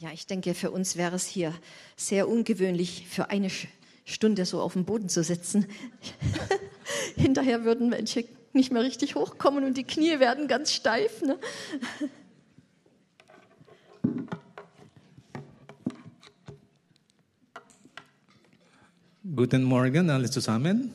Ja, 0.00 0.10
ich 0.12 0.26
denke, 0.26 0.54
für 0.54 0.70
uns 0.70 0.96
wäre 0.96 1.16
es 1.16 1.26
hier 1.26 1.54
sehr 1.96 2.28
ungewöhnlich, 2.28 3.06
für 3.08 3.30
eine 3.30 3.48
Stunde 4.04 4.44
so 4.44 4.60
auf 4.60 4.74
dem 4.74 4.84
Boden 4.84 5.08
zu 5.08 5.22
sitzen. 5.22 5.66
Hinterher 7.16 7.64
würden 7.64 7.88
Menschen 7.88 8.24
nicht 8.52 8.70
mehr 8.72 8.82
richtig 8.82 9.14
hochkommen 9.14 9.64
und 9.64 9.76
die 9.76 9.84
Knie 9.84 10.18
werden 10.20 10.46
ganz 10.48 10.72
steif. 10.72 11.22
Ne? 11.22 11.38
Guten 19.34 19.64
Morgen 19.64 20.10
alle 20.10 20.28
zusammen. 20.30 20.92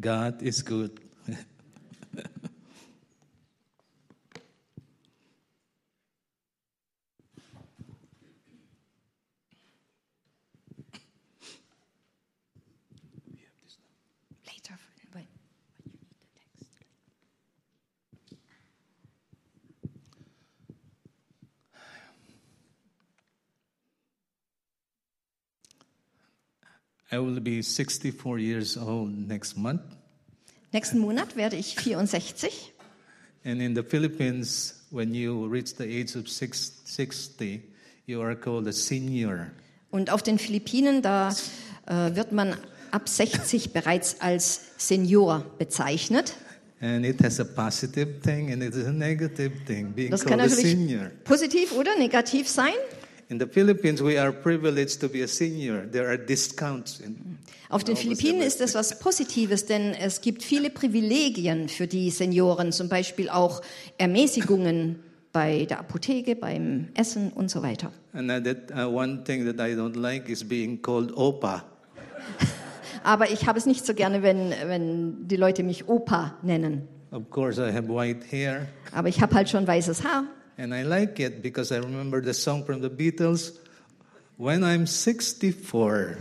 God 0.00 0.40
is 0.42 0.64
good. 0.64 0.92
Later, 14.46 14.78
when- 15.12 15.26
I 27.18 27.20
will 27.20 27.40
be 27.40 27.62
64 27.62 28.38
years 28.38 28.76
old 28.76 29.10
next 29.26 29.56
month. 29.56 29.80
Nächsten 30.72 31.00
Monat 31.00 31.34
werde 31.34 31.56
ich 31.56 31.74
64. 31.74 32.72
And 33.44 33.60
in 33.60 33.74
the 33.74 33.82
Philippines, 33.82 34.84
when 34.90 35.12
you 35.14 35.46
reach 35.46 35.74
the 35.76 35.84
age 35.84 36.14
of 36.14 36.28
six, 36.28 36.80
60, 36.84 37.60
you 38.06 38.22
are 38.22 38.36
called 38.36 38.68
a 38.68 38.72
senior. 38.72 39.50
Und 39.90 40.10
auf 40.10 40.22
den 40.22 40.38
Philippinen, 40.38 41.02
da 41.02 41.34
äh, 41.86 42.14
wird 42.14 42.30
man 42.30 42.54
ab 42.92 43.08
60 43.08 43.72
bereits 43.72 44.20
als 44.20 44.60
Senior 44.76 45.44
bezeichnet. 45.58 46.36
And 46.80 47.04
it 47.04 47.20
has 47.24 47.40
a 47.40 47.44
positive 47.44 48.20
thing 48.22 48.52
and 48.52 48.62
it 48.62 48.74
is 48.76 48.86
a 48.86 48.92
negative 48.92 49.50
thing, 49.66 49.92
being 49.92 50.10
Das 50.12 50.24
kann 50.24 50.38
called 50.38 50.52
a 50.52 50.54
natürlich 50.54 50.70
senior. 50.70 51.10
positiv 51.24 51.72
oder 51.72 51.96
negativ 51.98 52.48
sein. 52.48 52.74
In 53.30 53.38
the 53.38 53.46
Philippines, 53.46 54.02
we 54.02 54.18
are 54.18 54.32
privileged 54.32 55.00
to 55.00 55.08
be 55.08 55.22
a 55.22 55.28
senior. 55.28 55.86
There 55.86 56.08
are 56.08 56.16
discounts. 56.16 57.00
In, 57.00 57.38
Auf 57.68 57.84
den 57.84 57.94
Philippinen 57.94 58.40
ist 58.40 58.62
es 58.62 58.74
was 58.74 58.98
Positives, 59.00 59.66
denn 59.66 59.92
es 59.92 60.22
gibt 60.22 60.42
viele 60.42 60.70
Privilegien 60.70 61.68
für 61.68 61.86
die 61.86 62.10
Senioren, 62.10 62.72
zum 62.72 62.88
Beispiel 62.88 63.28
auch 63.28 63.60
Ermäßigungen 63.98 65.00
bei 65.30 65.66
der 65.66 65.80
Apotheke, 65.80 66.36
beim 66.36 66.88
Essen 66.94 67.30
und 67.32 67.50
so 67.50 67.62
weiter. 67.62 67.92
and 68.14 68.28
that, 68.28 68.70
uh, 68.74 68.88
one 68.88 69.22
thing 69.24 69.44
that 69.44 69.56
I 69.60 69.74
don't 69.74 69.94
like 69.94 70.30
is 70.30 70.42
being 70.42 70.80
called 70.80 71.12
Opa. 71.14 71.64
Aber 73.04 73.30
ich 73.30 73.46
habe 73.46 73.58
es 73.58 73.66
nicht 73.66 73.84
so 73.84 73.92
gerne, 73.92 74.22
wenn, 74.22 74.54
wenn 74.64 75.28
die 75.28 75.36
Leute 75.36 75.62
mich 75.62 75.86
Opa 75.86 76.38
nennen. 76.42 76.88
Of 77.10 77.28
course, 77.28 77.60
I 77.60 77.72
have 77.72 77.88
white 77.88 78.24
hair. 78.30 78.68
Aber 78.92 79.08
ich 79.08 79.20
habe 79.20 79.34
halt 79.34 79.50
schon 79.50 79.66
weißes 79.66 80.02
Haar. 80.04 80.24
And 80.58 80.74
I 80.74 80.82
like 80.82 81.20
it 81.20 81.40
because 81.40 81.72
I 81.72 81.78
remember 81.78 82.20
the 82.22 82.34
song 82.34 82.64
from 82.64 82.82
the 82.82 82.88
Beatles, 82.88 83.54
When 84.40 84.62
I'm 84.62 84.86
64. 84.86 86.16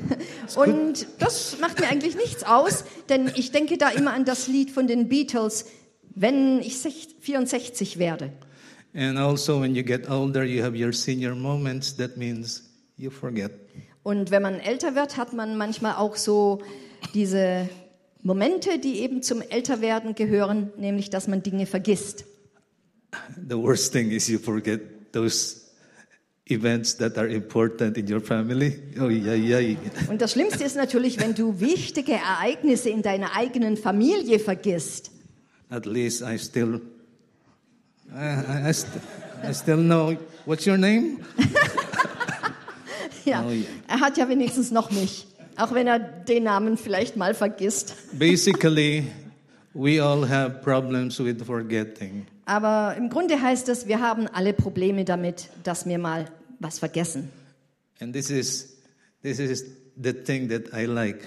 Und 0.56 1.06
das 1.20 1.60
macht 1.60 1.80
mir 1.80 1.88
eigentlich 1.88 2.16
nichts 2.16 2.44
aus, 2.44 2.84
denn 3.10 3.32
ich 3.36 3.52
denke 3.52 3.78
da 3.78 3.90
immer 3.90 4.14
an 4.14 4.26
das 4.26 4.48
Lied 4.48 4.72
von 4.72 4.88
den 4.88 5.08
Beatles, 5.08 5.66
wenn 6.16 6.60
ich 6.60 6.78
sech- 6.78 7.10
64 7.20 8.00
werde. 8.00 8.32
And 8.96 9.20
also, 9.20 9.62
when 9.62 9.76
you 9.76 9.84
get 9.84 10.10
older, 10.10 10.44
you 10.44 10.64
have 10.64 10.76
your 10.76 10.94
senior 10.94 11.36
moments. 11.36 11.96
That 11.98 12.18
means 12.18 12.64
you 12.98 13.12
forget. 13.12 13.52
Und 14.02 14.32
wenn 14.32 14.42
man 14.42 14.60
älter 14.60 14.96
wird, 14.96 15.18
hat 15.18 15.34
man 15.34 15.56
manchmal 15.56 15.96
auch 15.98 16.16
so 16.16 16.64
diese 17.14 17.70
Momente, 18.24 18.80
die 18.80 19.02
eben 19.02 19.22
zum 19.22 19.42
Älterwerden 19.42 20.16
gehören, 20.16 20.72
nämlich 20.78 21.12
dass 21.12 21.28
man 21.28 21.44
Dinge 21.44 21.68
vergisst. 21.68 22.26
The 23.48 23.56
worst 23.58 23.94
thing 23.94 24.12
is 24.12 24.28
you 24.30 24.38
forget 24.40 25.12
those 25.14 25.64
events 26.50 26.96
that 26.98 27.18
are 27.18 27.28
important 27.28 27.98
in 27.98 28.08
your 28.12 28.22
family. 28.22 28.80
Oh, 29.00 29.10
yeah, 29.10 29.34
yeah. 29.34 29.78
Und 30.10 30.22
das 30.22 30.34
Schlimmste 30.34 30.64
ist 30.64 30.76
natürlich, 30.76 31.20
wenn 31.20 31.34
du 31.34 31.60
wichtige 31.60 32.14
Ereignisse 32.14 32.90
in 32.90 33.02
deiner 33.02 33.36
eigenen 33.36 33.78
Familie 33.78 34.40
vergisst. 34.40 35.12
At 35.70 35.86
least 35.86 36.22
I 36.22 36.38
still, 36.38 36.82
I, 38.14 38.70
I, 38.70 38.74
st- 38.74 39.02
I 39.44 39.54
still 39.54 39.78
know. 39.78 40.16
What's 40.46 40.66
your 40.68 40.78
name? 40.78 41.20
Ja, 43.26 43.44
Oh, 43.46 43.50
yeah. 43.52 43.66
er 43.90 44.00
hat 44.00 44.18
ja 44.18 44.30
wenigstens 44.30 44.72
noch 44.72 44.90
mich, 44.90 45.28
auch 45.58 45.74
wenn 45.74 45.86
er 45.86 46.00
den 46.00 46.44
Namen 46.44 46.78
vielleicht 46.78 47.18
mal 47.18 47.34
vergisst. 47.34 47.94
Basically, 48.14 49.04
we 49.74 50.02
all 50.02 50.28
have 50.30 50.62
problems 50.64 51.20
with 51.20 51.36
forgetting. 51.46 52.26
Aber 52.48 52.96
im 52.98 53.10
Grunde 53.10 53.42
heißt 53.42 53.68
es, 53.68 53.88
wir 53.88 54.00
haben 54.00 54.26
alle 54.28 54.54
Probleme 54.54 55.04
damit, 55.04 55.50
dass 55.64 55.86
wir 55.86 56.00
mal 56.00 56.32
was 56.60 56.80
vergessen. 56.80 57.30
And 58.00 58.14
this 58.14 58.30
is, 58.30 58.78
this 59.22 59.38
is 59.38 59.66
the 60.02 60.14
thing 60.14 60.48
that 60.48 60.74
I 60.74 60.86
like. 60.86 61.20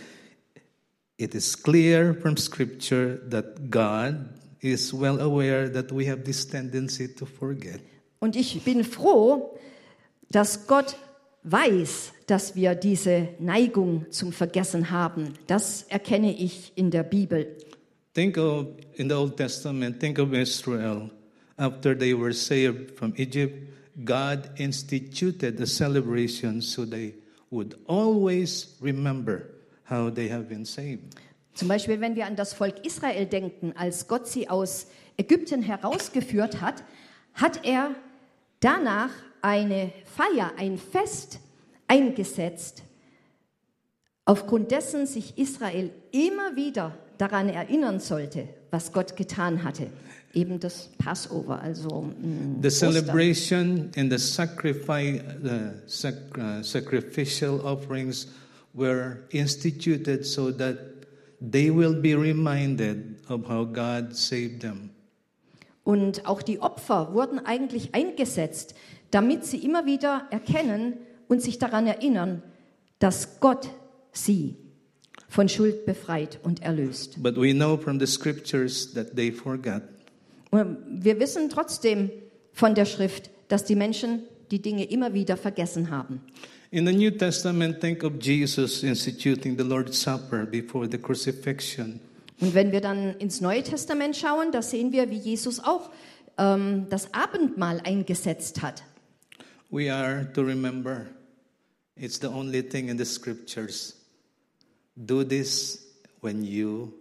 It 1.19 1.35
is 1.35 1.63
clear 1.63 2.15
from 2.15 2.39
Scripture 2.39 3.21
that 3.29 3.71
God 3.71 4.31
is 4.61 4.95
well 4.95 5.21
aware 5.21 5.71
that 5.71 5.93
we 5.93 6.11
have 6.11 6.23
this 6.25 6.49
tendency 6.49 7.15
to 7.15 7.27
forget. 7.27 7.81
Und 8.21 8.35
ich 8.35 8.65
bin 8.65 8.83
froh, 8.83 9.59
dass 10.31 10.67
Gott 10.67 10.97
weiß, 11.43 12.13
dass 12.29 12.55
wir 12.55 12.75
diese 12.75 13.29
Neigung 13.39 14.07
zum 14.11 14.33
Vergessen 14.33 14.91
haben. 14.91 15.35
Das 15.47 15.83
erkenne 15.83 16.35
ich 16.35 16.73
in 16.77 16.91
der 16.91 17.03
Bibel. 17.03 17.59
Think 18.13 18.39
of, 18.39 18.67
in 18.95 19.09
the 19.09 19.15
Old 19.15 19.37
Testament, 19.37 20.01
think 20.01 20.19
of 20.19 20.35
Israel. 20.35 21.11
After 21.57 21.95
they 21.95 22.15
were 22.15 22.33
saved 22.33 22.97
from 22.97 23.15
Egypt, 23.17 23.55
God 24.05 24.51
instituted 24.57 25.61
a 25.61 25.67
celebration 25.67 26.61
so 26.61 26.85
they 26.85 27.15
would 27.51 27.77
always 27.87 28.77
remember 28.81 29.51
how 29.85 30.11
they 30.11 30.29
have 30.29 30.49
been 30.49 30.65
saved. 30.65 31.17
Zum 31.55 31.69
Beispiel, 31.69 32.01
wenn 32.01 32.17
wir 32.17 32.27
an 32.27 32.37
das 32.37 32.55
Volk 32.55 32.85
Israel 32.87 33.27
denken, 33.27 33.75
als 33.77 34.09
Gott 34.09 34.27
sie 34.27 34.49
aus 34.49 34.87
Ägypten 35.17 35.63
herausgeführt 35.63 36.61
hat, 36.61 36.83
hat 37.35 37.65
er 37.65 37.95
danach 38.61 39.11
eine 39.43 39.93
Feier, 40.05 40.53
ein 40.57 40.79
Fest 40.79 41.39
eingesetzt, 41.87 42.83
aufgrund 44.25 44.71
dessen 44.71 45.07
sich 45.07 45.37
Israel 45.39 45.91
immer 46.13 46.57
wieder 46.57 46.97
daran 47.21 47.49
erinnern 47.49 48.01
sollte, 48.01 48.49
was 48.71 48.93
Gott 48.93 49.17
getan 49.17 49.63
hatte. 49.63 49.89
Eben 50.33 50.61
das 50.61 50.89
Passover, 50.97 51.61
also 51.61 52.03
mm, 52.03 52.63
The 52.63 52.71
celebration 52.71 53.91
and 53.97 54.13
the, 54.13 54.19
sacrifice, 54.19 55.21
the 55.43 55.73
sac- 55.87 56.39
uh, 56.39 56.63
sacrificial 56.63 57.61
offerings 57.61 58.29
were 58.73 59.25
instituted 59.31 60.25
so 60.25 60.53
that 60.53 60.77
they 61.41 61.69
will 61.75 61.95
be 61.95 62.15
reminded 62.15 63.17
of 63.29 63.49
how 63.49 63.65
God 63.65 64.15
saved 64.15 64.61
them. 64.61 64.91
Und 65.83 66.27
auch 66.27 66.43
die 66.43 66.61
Opfer 66.61 67.13
wurden 67.13 67.45
eigentlich 67.45 67.95
eingesetzt, 67.95 68.75
damit 69.11 69.45
sie 69.45 69.59
immer 69.59 69.87
wieder 69.87 70.29
erkennen 70.31 70.95
und 71.27 71.43
sich 71.43 71.59
daran 71.59 71.87
erinnern, 71.87 72.43
dass 73.01 73.41
Gott 73.41 73.69
sie 74.13 74.57
von 75.31 75.49
Schuld 75.49 75.87
befreit 75.87 76.39
und 76.43 76.63
erlöst. 76.63 77.23
But 77.23 77.37
we 77.37 77.55
know 77.55 77.79
from 77.79 77.99
the 77.99 78.07
scriptures 78.07 78.93
that 78.93 79.15
they 79.17 79.33
forgot. 79.33 79.83
Wir 80.53 81.21
wissen 81.21 81.49
trotzdem 81.49 82.11
von 82.53 82.75
der 82.75 82.85
Schrift, 82.85 83.31
dass 83.49 83.65
die 83.65 83.77
Menschen 83.77 84.25
die 84.51 84.61
Dinge 84.61 84.85
immer 84.85 85.15
wieder 85.15 85.37
vergessen 85.37 85.91
haben. 85.91 86.21
In 86.73 86.87
the 86.87 86.93
New 86.93 87.11
Testament, 87.11 87.81
think 87.81 88.05
of 88.05 88.15
Jesus 88.21 88.83
instituting 88.83 89.57
the 89.57 89.65
Lord's 89.65 90.01
Supper 90.01 90.45
before 90.45 90.89
the 90.91 90.99
crucifixion. 90.99 92.01
Und 92.41 92.55
wenn 92.55 92.73
wir 92.73 92.81
dann 92.81 93.17
ins 93.19 93.41
Neue 93.41 93.63
Testament 93.63 94.17
schauen, 94.17 94.51
da 94.51 94.63
sehen 94.63 94.93
wir, 94.93 95.11
wie 95.11 95.19
Jesus 95.19 95.61
auch 95.61 95.91
ähm, 96.39 96.87
das 96.89 97.13
Abendmahl 97.15 97.81
eingesetzt 97.85 98.63
hat. 98.63 98.83
We 99.71 99.93
are 99.93 100.27
to 100.33 100.43
remember 100.43 101.07
it's 101.97 102.19
the 102.21 102.29
only 102.29 102.63
thing 102.63 102.89
in 102.89 102.99
the 102.99 103.05
scriptures. 103.05 104.00
Do 104.97 105.25
this 105.25 105.87
when 106.21 106.43
you 106.43 106.95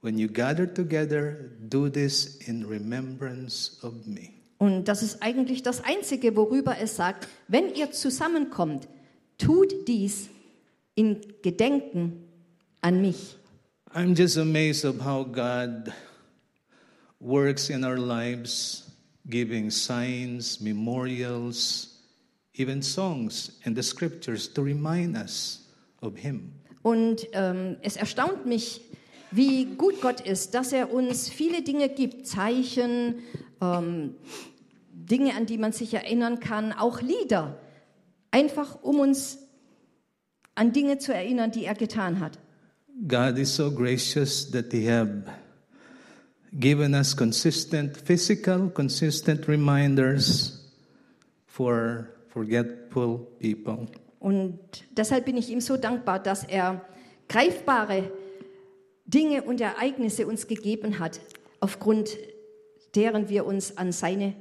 when 0.00 0.18
you 0.18 0.28
gather 0.28 0.66
together, 0.66 1.52
do 1.68 1.88
this 1.88 2.36
in 2.48 2.66
remembrance 2.66 3.78
of 3.82 4.06
me. 4.06 4.30
Und 4.58 4.84
das 4.86 5.02
ist 5.02 5.22
eigentlich 5.22 5.62
das 5.62 5.82
Einzige, 5.82 6.36
worüber 6.36 6.76
es 6.78 6.96
sagt, 6.96 7.26
wenn 7.48 7.74
ihr 7.74 7.90
zusammenkommt, 7.92 8.88
tut 9.38 9.88
dies 9.88 10.28
in 10.94 11.20
Gedenken 11.42 12.28
an 12.80 13.00
mich. 13.00 13.36
I'm 13.94 14.14
just 14.16 14.38
amazed 14.38 14.84
of 14.84 15.04
how 15.04 15.24
God 15.24 15.92
works 17.20 17.70
in 17.70 17.84
our 17.84 17.98
lives 17.98 18.90
giving 19.28 19.70
signs, 19.70 20.60
memorials, 20.60 22.00
even 22.54 22.82
songs 22.82 23.52
and 23.64 23.76
the 23.76 23.82
scriptures 23.82 24.48
to 24.48 24.62
remind 24.62 25.16
us 25.16 25.61
of 26.02 26.16
Him. 26.16 26.52
Und 26.82 27.28
ähm, 27.32 27.76
es 27.82 27.96
erstaunt 27.96 28.44
mich, 28.44 28.82
wie 29.30 29.64
gut 29.64 30.00
Gott 30.02 30.20
ist, 30.20 30.54
dass 30.54 30.72
er 30.72 30.92
uns 30.92 31.28
viele 31.28 31.62
Dinge 31.62 31.88
gibt, 31.88 32.26
Zeichen, 32.26 33.16
ähm, 33.60 34.16
Dinge, 34.92 35.34
an 35.34 35.46
die 35.46 35.58
man 35.58 35.72
sich 35.72 35.94
erinnern 35.94 36.40
kann, 36.40 36.72
auch 36.72 37.00
Lieder, 37.00 37.58
einfach 38.30 38.82
um 38.82 39.00
uns 39.00 39.38
an 40.54 40.72
Dinge 40.72 40.98
zu 40.98 41.14
erinnern, 41.14 41.50
die 41.50 41.64
er 41.64 41.74
getan 41.74 42.20
hat. 42.20 42.38
God 43.08 43.38
is 43.38 43.54
so 43.54 43.70
gracious 43.70 44.50
that 44.50 44.70
He 44.70 44.86
have 44.88 45.24
given 46.52 46.94
us 46.94 47.16
consistent 47.16 47.96
physical, 47.96 48.68
consistent 48.68 49.48
reminders 49.48 50.60
for 51.46 52.08
forgetful 52.28 53.26
people. 53.40 53.88
Und 54.22 54.56
deshalb 54.96 55.24
bin 55.24 55.36
ich 55.36 55.50
ihm 55.50 55.60
so 55.60 55.76
dankbar, 55.76 56.20
dass 56.20 56.44
er 56.44 56.86
greifbare 57.28 58.12
Dinge 59.04 59.42
und 59.42 59.60
Ereignisse 59.60 60.28
uns 60.28 60.46
gegeben 60.46 61.00
hat, 61.00 61.20
aufgrund 61.58 62.16
deren 62.94 63.28
wir 63.28 63.44
uns 63.44 63.76
an 63.76 63.90
seine 63.90 64.34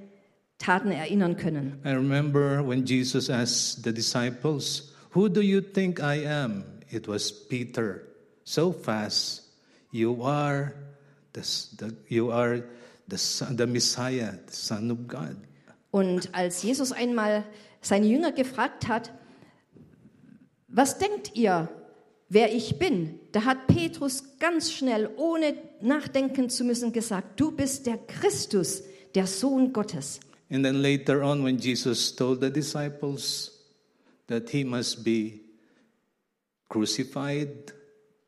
Taten 0.59 0.91
erinnern 0.91 1.35
können. 1.35 1.79
I 1.83 1.93
remember 1.93 2.63
when 2.63 2.85
Jesus 2.85 3.27
asked 3.31 3.83
the 3.83 3.91
disciples, 3.91 4.93
Who 5.15 5.27
do 5.27 5.41
you 5.41 5.61
think 5.61 5.99
I 5.99 6.27
am? 6.27 6.63
It 6.91 7.07
was 7.07 7.31
Peter. 7.31 8.03
So 8.43 8.71
fast, 8.71 9.49
you 9.91 10.23
are 10.23 10.73
the, 11.33 11.41
the, 11.79 11.95
you 12.07 12.31
are 12.31 12.63
the, 13.07 13.17
son, 13.17 13.57
the 13.57 13.65
Messiah, 13.65 14.33
the 14.45 14.55
Son 14.55 14.91
of 14.91 15.07
God. 15.07 15.35
Und 15.89 16.29
als 16.33 16.61
Jesus 16.61 16.91
einmal 16.91 17.45
seine 17.81 18.05
Jünger 18.05 18.31
gefragt 18.31 18.87
hat, 18.87 19.11
was 20.71 20.97
denkt 20.97 21.35
ihr, 21.35 21.69
wer 22.29 22.53
ich 22.53 22.79
bin? 22.79 23.19
Da 23.31 23.45
hat 23.45 23.67
Petrus 23.67 24.23
ganz 24.39 24.71
schnell, 24.71 25.09
ohne 25.17 25.55
nachdenken 25.81 26.49
zu 26.49 26.63
müssen, 26.63 26.91
gesagt, 26.93 27.39
du 27.39 27.51
bist 27.51 27.85
der 27.85 27.97
Christus, 27.97 28.83
der 29.13 29.27
Sohn 29.27 29.73
Gottes. 29.73 30.19
And 30.49 30.65
then 30.65 30.81
later 30.81 31.23
on, 31.23 31.43
when 31.43 31.57
Jesus 31.57 32.13
told 32.13 32.41
the 32.41 32.49
disciples 32.49 33.51
that 34.27 34.49
he 34.49 34.63
must 34.65 35.03
be 35.03 35.41
crucified, 36.67 37.73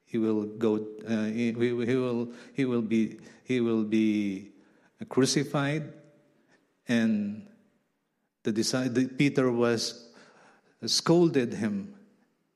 he 0.06 0.18
will 0.18 0.46
go, 0.58 0.76
uh, 1.08 1.26
he, 1.26 1.52
he 1.52 1.74
will, 1.74 2.28
he 2.54 2.66
will 2.66 2.82
be, 2.82 3.20
he 3.44 3.60
will 3.60 3.84
be 3.84 4.52
crucified, 5.10 5.92
and 6.88 7.48
the, 8.44 8.52
disciple, 8.52 9.08
Peter 9.18 9.52
was 9.52 10.10
scolded 10.86 11.54
him, 11.54 11.94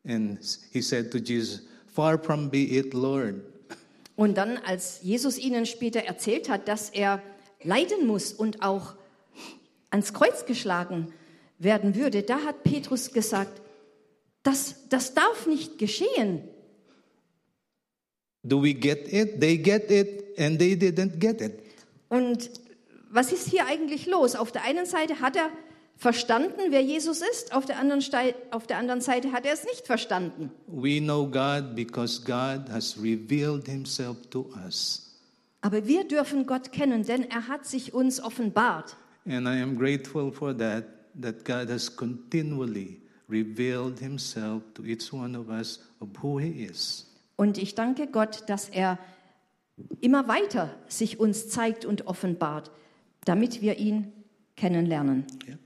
and 0.08 0.40
he 0.72 0.82
said 0.82 1.12
to 1.12 1.18
Jesus, 1.18 1.62
"Far 1.94 2.18
from 2.22 2.50
be 2.50 2.64
it, 2.78 2.94
Lord." 2.94 3.36
Und 4.16 4.36
dann, 4.36 4.58
als 4.58 5.00
Jesus 5.04 5.38
ihnen 5.38 5.66
später 5.66 6.00
erzählt 6.00 6.50
hat, 6.50 6.68
dass 6.68 6.90
er 6.90 7.22
leiden 7.64 8.08
muss 8.08 8.34
und 8.34 8.64
auch 8.64 8.96
ans 9.92 10.14
Kreuz 10.14 10.46
geschlagen 10.46 11.14
werden 11.60 11.96
würde, 11.96 12.24
da 12.24 12.40
hat 12.44 12.64
Petrus 12.64 13.12
gesagt, 13.12 13.62
das, 14.44 14.88
das 14.90 15.14
darf 15.14 15.46
nicht 15.46 15.78
geschehen. 15.78 16.42
Do 18.44 18.64
we 18.64 18.74
get 18.74 19.12
it? 19.12 19.40
They 19.42 19.58
get 19.58 19.92
it, 19.92 20.40
and 20.40 20.58
they 20.58 20.74
didn't 20.74 21.20
get 21.20 21.42
it. 21.42 21.54
Und 22.10 22.50
was 23.10 23.32
ist 23.32 23.50
hier 23.50 23.66
eigentlich 23.66 24.06
los? 24.06 24.36
Auf 24.36 24.52
der 24.52 24.64
einen 24.64 24.86
Seite 24.86 25.20
hat 25.20 25.36
er 25.36 25.50
verstanden, 25.98 26.60
wer 26.70 26.82
Jesus 26.82 27.22
ist, 27.22 27.54
auf 27.54 27.66
der 27.66 27.80
anderen, 27.80 28.02
Stei- 28.02 28.36
auf 28.52 28.68
der 28.68 28.78
anderen 28.78 29.02
Seite 29.02 29.32
hat 29.32 29.46
er 29.46 29.54
es 29.54 29.66
nicht 29.66 29.86
verstanden. 29.86 30.52
We 30.68 31.00
know 31.00 31.26
God 31.26 31.76
because 31.76 32.22
God 32.24 32.70
has 32.72 32.98
revealed 33.02 33.68
himself 33.68 34.18
to 34.30 34.50
us. 34.66 35.16
Aber 35.62 35.88
wir 35.88 36.08
dürfen 36.08 36.46
Gott 36.46 36.72
kennen, 36.72 37.04
denn 37.04 37.24
er 37.30 37.48
hat 37.48 37.66
sich 37.66 37.94
uns 37.94 38.24
offenbart. 38.24 38.96
And 39.26 39.48
I 39.48 39.62
am 39.62 39.76
grateful 39.78 40.32
for 40.32 40.56
that, 40.58 40.86
that 41.22 41.44
God 41.44 41.70
has 41.70 41.94
continually 41.94 43.02
revealed 43.30 44.00
himself 44.00 44.62
to 44.76 44.84
each 44.86 45.12
one 45.12 45.38
of 45.38 45.50
us 45.50 45.82
of 46.00 46.10
who 46.22 46.40
he 46.40 46.64
is. 46.64 47.06
Und 47.36 47.58
ich 47.58 47.76
danke 47.76 48.08
Gott, 48.08 48.44
dass 48.48 48.70
er 48.70 48.98
immer 50.00 50.28
weiter 50.28 50.76
sich 50.88 51.20
uns 51.20 51.50
zeigt 51.50 51.86
und 51.86 52.08
offenbart, 52.08 52.72
damit 53.26 53.62
wir 53.62 53.78
ihn 53.78 54.12
kennenlernen. 54.56 55.26
Yeah. 55.48 55.58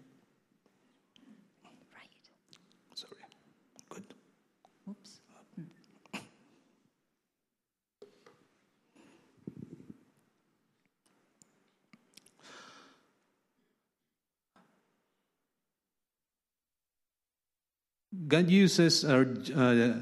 God 18.27 18.49
uses 18.49 19.03
our 19.03 19.25
uh, 19.55 19.93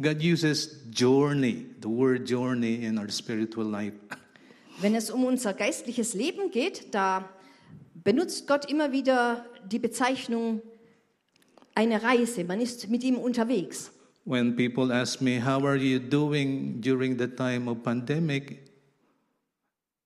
God 0.00 0.22
uses 0.22 0.82
journey, 0.90 1.66
the 1.80 1.88
word 1.88 2.26
journey 2.26 2.84
in 2.84 2.98
our 2.98 3.08
spiritual 3.08 3.64
life. 3.64 3.94
Wenn 4.80 4.94
es 4.94 5.10
um 5.10 5.24
unser 5.24 5.54
geistliches 5.54 6.14
Leben 6.14 6.50
geht, 6.50 6.94
da 6.94 7.28
benutzt 7.94 8.46
Gott 8.46 8.70
immer 8.70 8.92
wieder 8.92 9.44
die 9.70 9.78
Bezeichnung 9.78 10.62
eine 11.74 12.02
Reise. 12.02 12.44
Man 12.44 12.60
ist 12.60 12.88
mit 12.90 13.02
ihm 13.04 13.16
unterwegs. 13.16 13.90
When 14.24 14.56
people 14.56 14.92
ask 14.92 15.20
me, 15.20 15.38
How 15.44 15.64
are 15.64 15.76
you 15.76 15.98
doing 15.98 16.80
during 16.80 17.18
the 17.18 17.28
time 17.28 17.68
of 17.68 17.82
pandemic? 17.82 18.70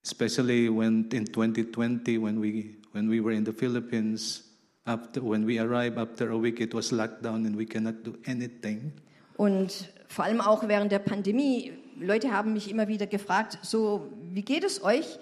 Especially 0.04 0.68
when 0.68 1.08
in 1.12 1.26
2020, 1.26 2.18
when 2.18 2.40
we, 2.40 2.76
when 2.92 3.08
we 3.08 3.20
were 3.20 3.32
in 3.32 3.44
the 3.44 3.52
Philippines, 3.52 4.47
after, 4.88 5.22
when 5.22 5.46
we 5.46 5.60
arrived 5.60 5.98
after 5.98 6.30
a 6.30 6.40
week, 6.40 6.60
it 6.60 6.74
was 6.74 6.90
lockdown 6.90 7.46
and 7.46 7.56
we 7.56 7.66
cannot 7.66 8.02
do 8.04 8.14
anything. 8.26 8.92
Und 9.36 9.88
vor 10.08 10.24
allem 10.24 10.40
auch 10.40 10.66
während 10.66 10.90
der 10.90 10.98
Pandemie, 10.98 11.72
Leute 12.00 12.32
haben 12.32 12.54
mich 12.54 12.70
immer 12.70 12.88
wieder 12.88 13.06
gefragt, 13.06 13.58
so, 13.62 14.10
wie 14.32 14.42
geht 14.42 14.64
es 14.64 14.82
euch? 14.82 15.18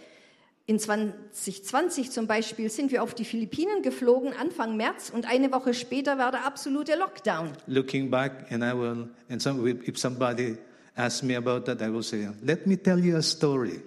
In 0.69 0.79
2020 0.79 2.11
zum 2.11 2.27
Beispiel 2.27 2.71
sind 2.71 2.91
wir 2.91 3.03
auf 3.03 3.15
die 3.15 3.25
Philippinen 3.25 3.83
geflogen, 3.83 4.33
Anfang 4.33 4.77
März, 4.77 5.11
und 5.11 5.29
eine 5.29 5.53
Woche 5.53 5.75
später 5.75 6.19
war 6.19 6.33
der 6.33 6.45
absolute 6.45 6.97
Lockdown. 6.97 7.53
Looking 7.67 8.11
back, 8.11 8.51
and 8.51 8.65
I 8.65 8.73
will, 8.73 9.09
and 9.29 9.41
some, 9.41 9.69
if 9.69 9.99
somebody 9.99 10.57
asks 10.97 11.23
me 11.23 11.37
about 11.37 11.67
that, 11.67 11.81
I 11.81 11.93
will 11.93 12.03
say, 12.03 12.29
Let 12.43 12.67
me 12.67 12.77
tell 12.77 12.99
you 12.99 13.17
a 13.17 13.23
story. 13.23 13.81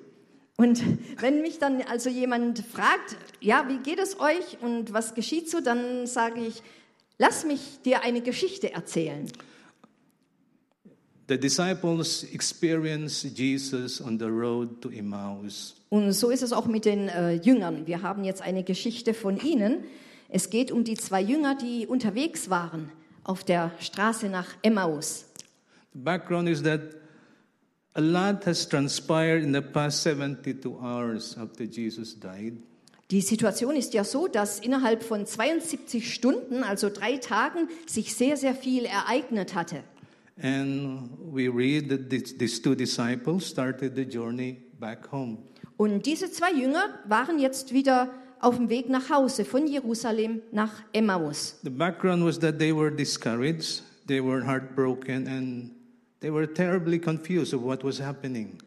Und 0.59 0.83
wenn 1.21 1.41
mich 1.41 1.57
dann 1.57 1.81
also 1.83 2.09
jemand 2.09 2.59
fragt, 2.59 3.15
ja, 3.39 3.69
wie 3.69 3.77
geht 3.77 3.97
es 3.97 4.19
euch 4.19 4.57
und 4.59 4.91
was 4.91 5.13
geschieht 5.15 5.49
so, 5.49 5.61
dann 5.61 6.05
sage 6.05 6.41
ich, 6.41 6.61
lass 7.17 7.45
mich 7.45 7.79
dir 7.85 8.03
eine 8.03 8.19
Geschichte 8.19 8.73
erzählen. 8.73 9.31
The 11.29 11.39
disciples 11.39 12.25
experienced 12.33 13.37
Jesus 13.37 14.01
on 14.01 14.19
the 14.19 14.25
road 14.25 14.81
to 14.81 14.89
Emmaus. 14.89 15.75
Und 15.87 16.11
so 16.11 16.29
ist 16.29 16.43
es 16.43 16.51
auch 16.51 16.65
mit 16.65 16.83
den 16.83 17.07
äh, 17.07 17.35
Jüngern. 17.35 17.87
Wir 17.87 18.01
haben 18.01 18.25
jetzt 18.25 18.41
eine 18.41 18.65
Geschichte 18.65 19.13
von 19.13 19.39
ihnen. 19.39 19.85
Es 20.27 20.49
geht 20.49 20.73
um 20.73 20.83
die 20.83 20.95
zwei 20.95 21.21
Jünger, 21.21 21.55
die 21.55 21.87
unterwegs 21.87 22.49
waren 22.49 22.91
auf 23.23 23.45
der 23.45 23.71
Straße 23.79 24.27
nach 24.27 24.57
Emmaus. 24.61 25.23
The 25.93 25.99
background 25.99 26.49
is 26.49 26.61
that 26.63 26.98
a 27.99 28.01
lot 28.01 28.45
has 28.45 28.65
transpired 28.65 29.43
in 29.43 29.51
the 29.51 29.61
past 29.61 30.01
72 30.03 30.77
hours 30.81 31.35
after 31.37 31.65
Jesus 31.65 32.13
died. 32.13 32.53
Die 33.11 33.21
Situation 33.21 33.75
ist 33.75 33.93
ja 33.93 34.03
so, 34.03 34.27
dass 34.27 34.59
innerhalb 34.59 35.03
von 35.03 35.25
72 35.25 36.13
Stunden, 36.13 36.63
also 36.63 36.89
drei 36.89 37.17
Tagen, 37.17 37.67
sich 37.87 38.13
sehr, 38.13 38.37
sehr 38.37 38.53
viel 38.53 38.85
ereignet 38.85 39.55
hatte. 39.55 39.83
And 40.41 41.09
we 41.33 41.49
read 41.49 41.89
that 41.89 42.09
these 42.09 42.61
two 42.61 42.75
disciples 42.75 43.49
started 43.49 43.95
the 43.95 44.03
journey 44.03 44.57
back 44.79 45.11
home. 45.11 45.39
Und 45.75 46.05
diese 46.05 46.31
zwei 46.31 46.53
Jünger 46.53 46.99
waren 47.05 47.39
jetzt 47.39 47.73
wieder 47.73 48.13
auf 48.39 48.55
dem 48.55 48.69
Weg 48.69 48.89
nach 48.89 49.09
Hause 49.09 49.43
von 49.43 49.67
Jerusalem 49.67 50.41
nach 50.51 50.83
Emmaus. 50.93 51.59
The 51.63 51.69
background 51.69 52.23
was 52.23 52.39
that 52.39 52.59
they 52.59 52.73
were 52.73 52.91
discouraged, 52.91 53.83
they 54.07 54.23
were 54.23 54.45
heartbroken, 54.45 55.27
and 55.27 55.71
they 56.21 56.31
were 56.31 56.47
terribly 56.51 56.99
confused 56.99 57.53
of 57.53 57.63
what 57.63 57.83
was 57.83 57.99
happening. 57.99 58.57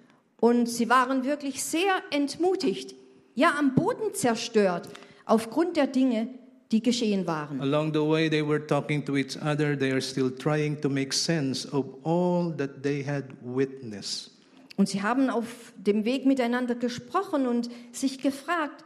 Und 0.40 0.68
sie 0.68 0.88
waren 0.88 1.24
wirklich 1.24 1.62
sehr 1.62 2.02
entmutigt, 2.10 2.94
ja 3.34 3.54
am 3.58 3.74
Boden 3.74 4.14
zerstört, 4.14 4.88
aufgrund 5.24 5.76
der 5.76 5.86
Dinge, 5.86 6.28
die 6.72 6.82
geschehen 6.82 7.26
waren. 7.26 7.60
Along 7.60 7.92
the 7.92 8.00
way, 8.00 8.28
they 8.28 8.46
were 8.46 8.66
talking 8.66 9.04
to 9.04 9.16
each 9.16 9.36
other. 9.36 9.78
They 9.78 9.92
are 9.92 10.00
still 10.00 10.30
trying 10.30 10.80
to 10.80 10.88
make 10.88 11.12
sense 11.12 11.68
of 11.70 11.86
all 12.04 12.56
that 12.56 12.82
they 12.82 13.04
had 13.04 13.24
witnessed. 13.42 14.30
Und 14.76 14.88
sie 14.88 15.02
haben 15.02 15.28
auf 15.30 15.72
dem 15.76 16.04
Weg 16.04 16.26
miteinander 16.26 16.74
gesprochen 16.74 17.46
und 17.46 17.68
sich 17.92 18.18
gefragt, 18.18 18.84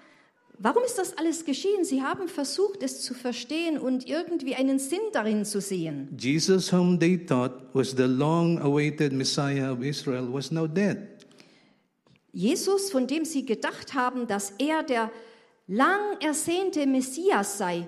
Warum 0.58 0.84
ist 0.84 0.96
das 0.96 1.16
alles 1.18 1.44
geschehen? 1.44 1.84
Sie 1.84 2.02
haben 2.02 2.28
versucht, 2.28 2.82
es 2.82 3.02
zu 3.02 3.12
verstehen 3.12 3.78
und 3.78 4.08
irgendwie 4.08 4.54
einen 4.54 4.78
Sinn 4.78 5.00
darin 5.12 5.44
zu 5.44 5.60
sehen. 5.60 6.08
Jesus, 6.18 6.72
whom 6.72 6.98
they 6.98 7.18
thought 7.18 7.52
was 7.74 7.90
the 7.90 8.04
long 8.04 8.58
awaited 8.60 9.12
Messiah 9.12 9.70
of 9.70 9.82
Israel, 9.82 10.26
was 10.32 10.50
now 10.50 10.66
dead. 10.66 10.96
Jesus, 12.32 12.90
von 12.90 13.06
dem 13.06 13.24
sie 13.24 13.44
gedacht 13.44 13.94
haben, 13.94 14.26
dass 14.26 14.52
er 14.58 14.82
der 14.82 15.10
lang 15.66 16.20
ersehnte 16.20 16.86
Messias 16.86 17.58
sei, 17.58 17.86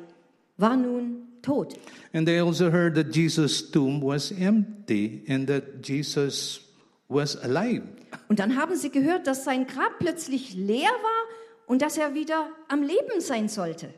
war 0.58 0.76
nun 0.76 1.28
tot. 1.40 1.74
And 2.12 2.26
they 2.26 2.40
also 2.40 2.70
heard 2.70 2.94
that 2.96 3.14
Jesus' 3.14 3.70
tomb 3.70 4.02
was 4.02 4.30
empty 4.32 5.24
and 5.28 5.46
that 5.48 5.82
Jesus 5.82 6.60
was 7.08 7.36
alive. 7.36 7.82
Und 8.28 8.38
dann 8.38 8.56
haben 8.56 8.76
sie 8.76 8.90
gehört, 8.90 9.26
dass 9.26 9.44
sein 9.44 9.66
Grab 9.66 9.98
plötzlich 9.98 10.54
leer 10.54 10.90
war 10.90 11.37
und 11.68 11.82
dass 11.82 11.98
er 11.98 12.14
wieder 12.14 12.50
am 12.66 12.82
Leben 12.82 13.20
sein 13.20 13.48
sollte. 13.48 13.92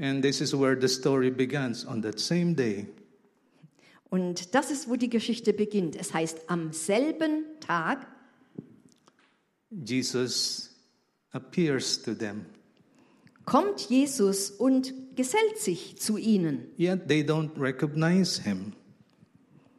And 0.00 0.22
this 0.24 0.40
is 0.40 0.52
where 0.52 0.76
the 0.78 0.88
story 0.88 1.30
begins 1.30 1.86
on 1.86 2.02
that 2.02 2.18
same 2.18 2.54
day. 2.54 2.88
Und 4.10 4.54
das 4.54 4.70
ist, 4.70 4.88
wo 4.88 4.96
die 4.96 5.10
Geschichte 5.10 5.52
beginnt. 5.52 5.96
Es 5.96 6.12
heißt, 6.12 6.48
am 6.50 6.72
selben 6.72 7.44
Tag 7.60 8.06
Jesus 9.70 10.70
appears 11.32 12.02
to 12.02 12.14
them. 12.14 12.46
kommt 13.44 13.88
Jesus 13.90 14.50
und 14.50 14.94
gesellt 15.16 15.58
sich 15.58 15.98
zu 15.98 16.16
ihnen. 16.16 16.66
Yet 16.78 17.08
they 17.08 17.22
don't 17.22 17.50
recognize 17.58 18.40
him. 18.42 18.72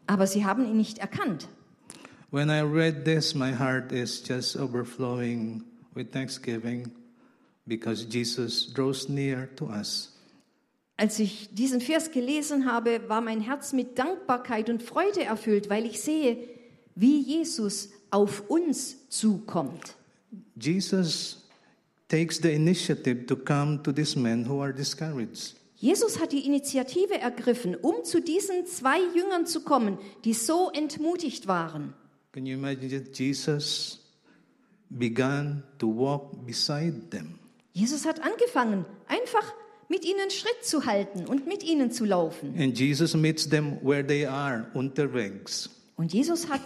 Aber 0.07 0.27
sie 0.27 0.45
haben 0.45 0.65
ihn 0.65 0.77
nicht 0.77 0.99
erkannt. 0.99 1.47
When 2.29 2.49
I 2.49 2.61
read 2.61 3.05
this, 3.05 3.33
my 3.33 3.51
heart 3.51 3.91
is 3.91 4.21
just 4.25 4.55
overflowing 4.57 5.63
with 5.95 6.11
thanksgiving 6.11 6.91
because 7.65 8.05
Jesus 8.05 8.71
draws 8.73 9.09
near 9.09 9.49
to 9.55 9.65
us. 9.67 10.11
Als 10.97 11.19
ich 11.19 11.49
diesen 11.51 11.81
Vers 11.81 12.11
gelesen 12.11 12.71
habe, 12.71 13.09
war 13.09 13.19
mein 13.19 13.41
Herz 13.41 13.73
mit 13.73 13.97
Dankbarkeit 13.99 14.69
und 14.69 14.81
Freude 14.81 15.23
erfüllt, 15.23 15.69
weil 15.69 15.85
ich 15.85 16.01
sehe, 16.01 16.37
wie 16.95 17.19
Jesus 17.19 17.89
auf 18.11 18.49
uns 18.49 19.09
zukommt. 19.09 19.95
Jesus 20.55 21.43
takes 22.07 22.37
the 22.37 22.53
initiative 22.53 23.25
to 23.25 23.35
come 23.35 23.81
to 23.83 23.91
these 23.91 24.17
men 24.17 24.47
who 24.47 24.61
are 24.61 24.73
discouraged. 24.73 25.55
Jesus 25.75 26.19
hat 26.19 26.31
die 26.31 26.45
Initiative 26.45 27.19
ergriffen, 27.19 27.75
um 27.75 28.05
zu 28.05 28.21
diesen 28.21 28.65
zwei 28.65 28.99
Jüngern 29.13 29.45
zu 29.45 29.61
kommen, 29.61 29.97
die 30.23 30.33
so 30.33 30.71
entmutigt 30.73 31.47
waren. 31.47 31.93
Can 32.31 32.45
you 32.45 32.53
imagine 32.53 32.89
that 32.89 33.17
Jesus 33.17 33.99
began 34.89 35.63
to 35.77 35.87
walk 35.87 36.45
beside 36.45 37.09
them? 37.09 37.39
Jesus 37.75 38.05
hat 38.05 38.21
angefangen, 38.23 38.85
einfach 39.05 39.53
mit 39.89 40.05
ihnen 40.05 40.31
Schritt 40.31 40.63
zu 40.63 40.85
halten 40.85 41.25
und 41.25 41.45
mit 41.45 41.61
ihnen 41.61 41.91
zu 41.91 42.05
laufen. 42.05 42.55
And 42.57 42.79
Jesus 42.79 43.13
meets 43.15 43.49
them 43.49 43.77
where 43.83 44.05
they 44.05 44.25
are, 44.25 44.65
unterwegs. 44.73 45.69
Und 45.97 46.13
Jesus 46.13 46.47
hat, 46.49 46.61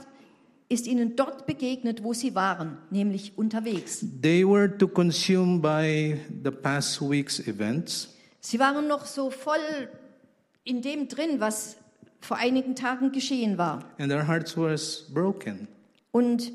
ist 0.70 0.86
ihnen 0.86 1.16
dort 1.16 1.48
begegnet, 1.48 2.04
wo 2.04 2.14
sie 2.14 2.36
waren, 2.36 2.78
nämlich 2.92 3.34
unterwegs. 3.40 4.06
They 4.22 4.48
were 4.48 4.78
too 4.78 4.88
consumed 4.88 5.64
by 5.64 6.16
the 6.44 6.52
past 6.52 7.02
week's 7.02 7.40
events. 7.40 8.16
Sie 8.40 8.60
waren 8.60 8.88
noch 8.88 9.08
so 9.08 9.32
voll 9.32 9.90
in 10.64 10.84
dem 10.84 11.08
drin, 11.08 11.40
was 11.40 11.76
vor 12.22 12.38
einigen 12.38 12.76
Tagen 12.76 13.12
geschehen 13.12 13.58
war. 13.58 13.84
and 13.98 14.12
their 14.12 14.28
hearts 14.28 14.56
was 14.56 15.08
broken. 15.12 15.68
Und 16.12 16.52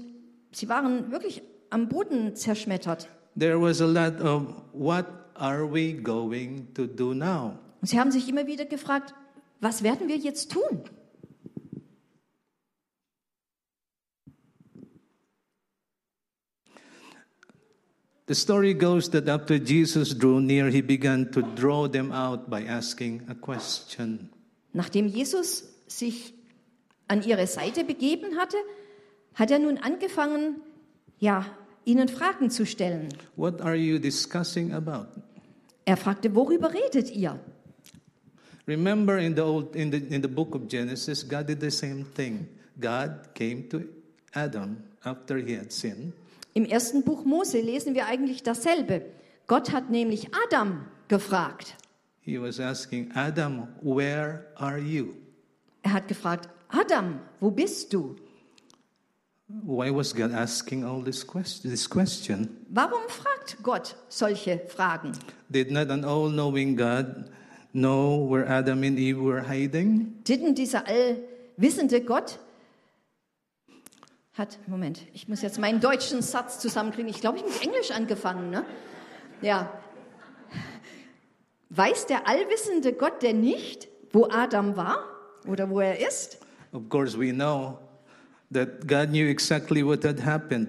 sie 0.52 0.68
waren 0.68 1.10
wirklich 1.10 1.42
am 1.70 1.88
Boden 1.88 2.36
zerschmettert. 2.36 3.08
There 3.36 3.58
was 3.58 3.80
a 3.80 3.86
lot 3.86 4.20
of 4.20 4.62
what 4.72 5.06
are 5.36 5.66
we 5.66 5.92
going 5.92 6.68
to 6.74 6.86
do 6.86 7.14
now? 7.14 7.58
Und 7.80 7.88
sie 7.88 7.98
haben 7.98 8.12
sich 8.12 8.28
immer 8.28 8.46
wieder 8.46 8.64
gefragt, 8.64 9.14
was 9.60 9.82
werden 9.82 10.08
wir 10.08 10.16
jetzt 10.16 10.52
tun? 10.52 10.84
The 18.26 18.34
story 18.34 18.72
goes 18.72 19.10
that 19.10 19.28
after 19.28 19.56
Jesus 19.56 20.16
drew 20.16 20.40
near, 20.40 20.70
he 20.70 20.80
began 20.80 21.30
to 21.32 21.42
draw 21.42 21.86
them 21.86 22.10
out 22.10 22.48
by 22.48 22.64
asking 22.64 23.22
a 23.28 23.34
question. 23.34 24.30
Nachdem 24.72 25.08
Jesus 25.08 25.64
sich 25.86 26.32
an 27.06 27.22
ihre 27.22 27.46
Seite 27.46 27.84
begeben 27.84 28.38
hatte, 28.38 28.56
hat 29.34 29.50
er 29.50 29.58
nun 29.58 29.76
angefangen, 29.76 30.62
ja, 31.18 31.44
ihnen 31.84 32.08
Fragen 32.08 32.50
zu 32.50 32.66
stellen. 32.66 33.08
What 33.36 33.60
are 33.60 33.76
you 33.76 33.98
discussing 33.98 34.72
about? 34.72 35.08
Er 35.84 35.96
fragte, 35.96 36.34
worüber 36.34 36.72
redet 36.72 37.10
ihr? 37.10 37.38
Remember 38.66 39.18
in 39.18 39.34
the 39.36 39.42
old 39.42 39.76
in 39.76 39.90
the 39.90 39.98
in 39.98 40.22
the 40.22 40.28
book 40.28 40.54
of 40.54 40.68
Genesis, 40.68 41.28
God 41.28 41.46
did 41.48 41.60
the 41.60 41.70
same 41.70 42.04
thing. 42.14 42.48
God 42.80 43.34
came 43.34 43.68
to 43.68 43.82
Adam 44.32 44.78
after 45.02 45.36
he 45.36 45.56
had 45.56 45.70
sinned 45.70 46.14
Im 46.54 46.64
ersten 46.64 47.02
Buch 47.02 47.24
Mose 47.24 47.60
lesen 47.60 47.94
wir 47.94 48.06
eigentlich 48.06 48.44
dasselbe. 48.44 49.02
Gott 49.48 49.72
hat 49.72 49.90
nämlich 49.90 50.28
Adam 50.46 50.86
gefragt. 51.08 51.74
He 52.20 52.40
was 52.40 52.60
asking, 52.60 53.10
Adam, 53.14 53.68
where 53.82 54.46
are 54.54 54.78
you? 54.78 55.14
Er 55.82 55.92
hat 55.92 56.08
gefragt, 56.08 56.48
Adam, 56.68 57.20
wo 57.40 57.50
bist 57.50 57.92
du? 57.92 58.14
Why 59.46 59.90
was 59.90 60.14
God 60.14 60.32
asking 60.32 60.84
all 60.84 61.02
this 61.02 61.22
question, 61.22 61.70
this 61.70 61.86
question? 61.86 62.64
Warum 62.70 63.02
fragt 63.08 63.62
Gott 63.62 63.94
solche 64.08 64.58
Fragen? 64.68 65.12
Did 65.50 65.70
not 65.70 65.90
an 65.90 66.04
all 66.04 66.30
knowing 66.30 66.76
God 66.76 67.30
know 67.74 68.16
where 68.16 68.46
Adam 68.48 68.82
and 68.84 68.98
Eve 68.98 69.20
were 69.20 69.42
hiding? 69.42 70.14
Didn't 70.24 70.54
dieser 70.54 70.86
allwissende 70.86 72.00
Gott 72.00 72.38
hat, 74.32 74.58
Moment, 74.66 75.02
ich 75.12 75.28
muss 75.28 75.42
jetzt 75.42 75.58
meinen 75.58 75.80
deutschen 75.80 76.22
Satz 76.22 76.58
zusammenkriegen. 76.58 77.10
Ich 77.10 77.20
glaube, 77.20 77.36
ich 77.36 77.44
habe 77.44 77.52
mit 77.52 77.62
Englisch 77.62 77.90
angefangen, 77.90 78.50
ne? 78.50 78.64
Ja. 79.42 79.70
Weiß 81.68 82.06
der 82.06 82.26
allwissende 82.26 82.94
Gott 82.94 83.22
denn 83.22 83.40
nicht, 83.40 83.88
wo 84.10 84.26
Adam 84.30 84.76
war 84.76 85.04
oder 85.46 85.68
wo 85.68 85.80
er 85.80 86.00
ist? 86.00 86.38
Of 86.72 86.88
course, 86.88 87.18
we 87.18 87.30
know 87.30 87.78
that 88.54 88.86
God 88.86 89.10
knew 89.10 89.28
exactly 89.28 89.84
what 89.84 90.02
had 90.04 90.20
happened. 90.20 90.68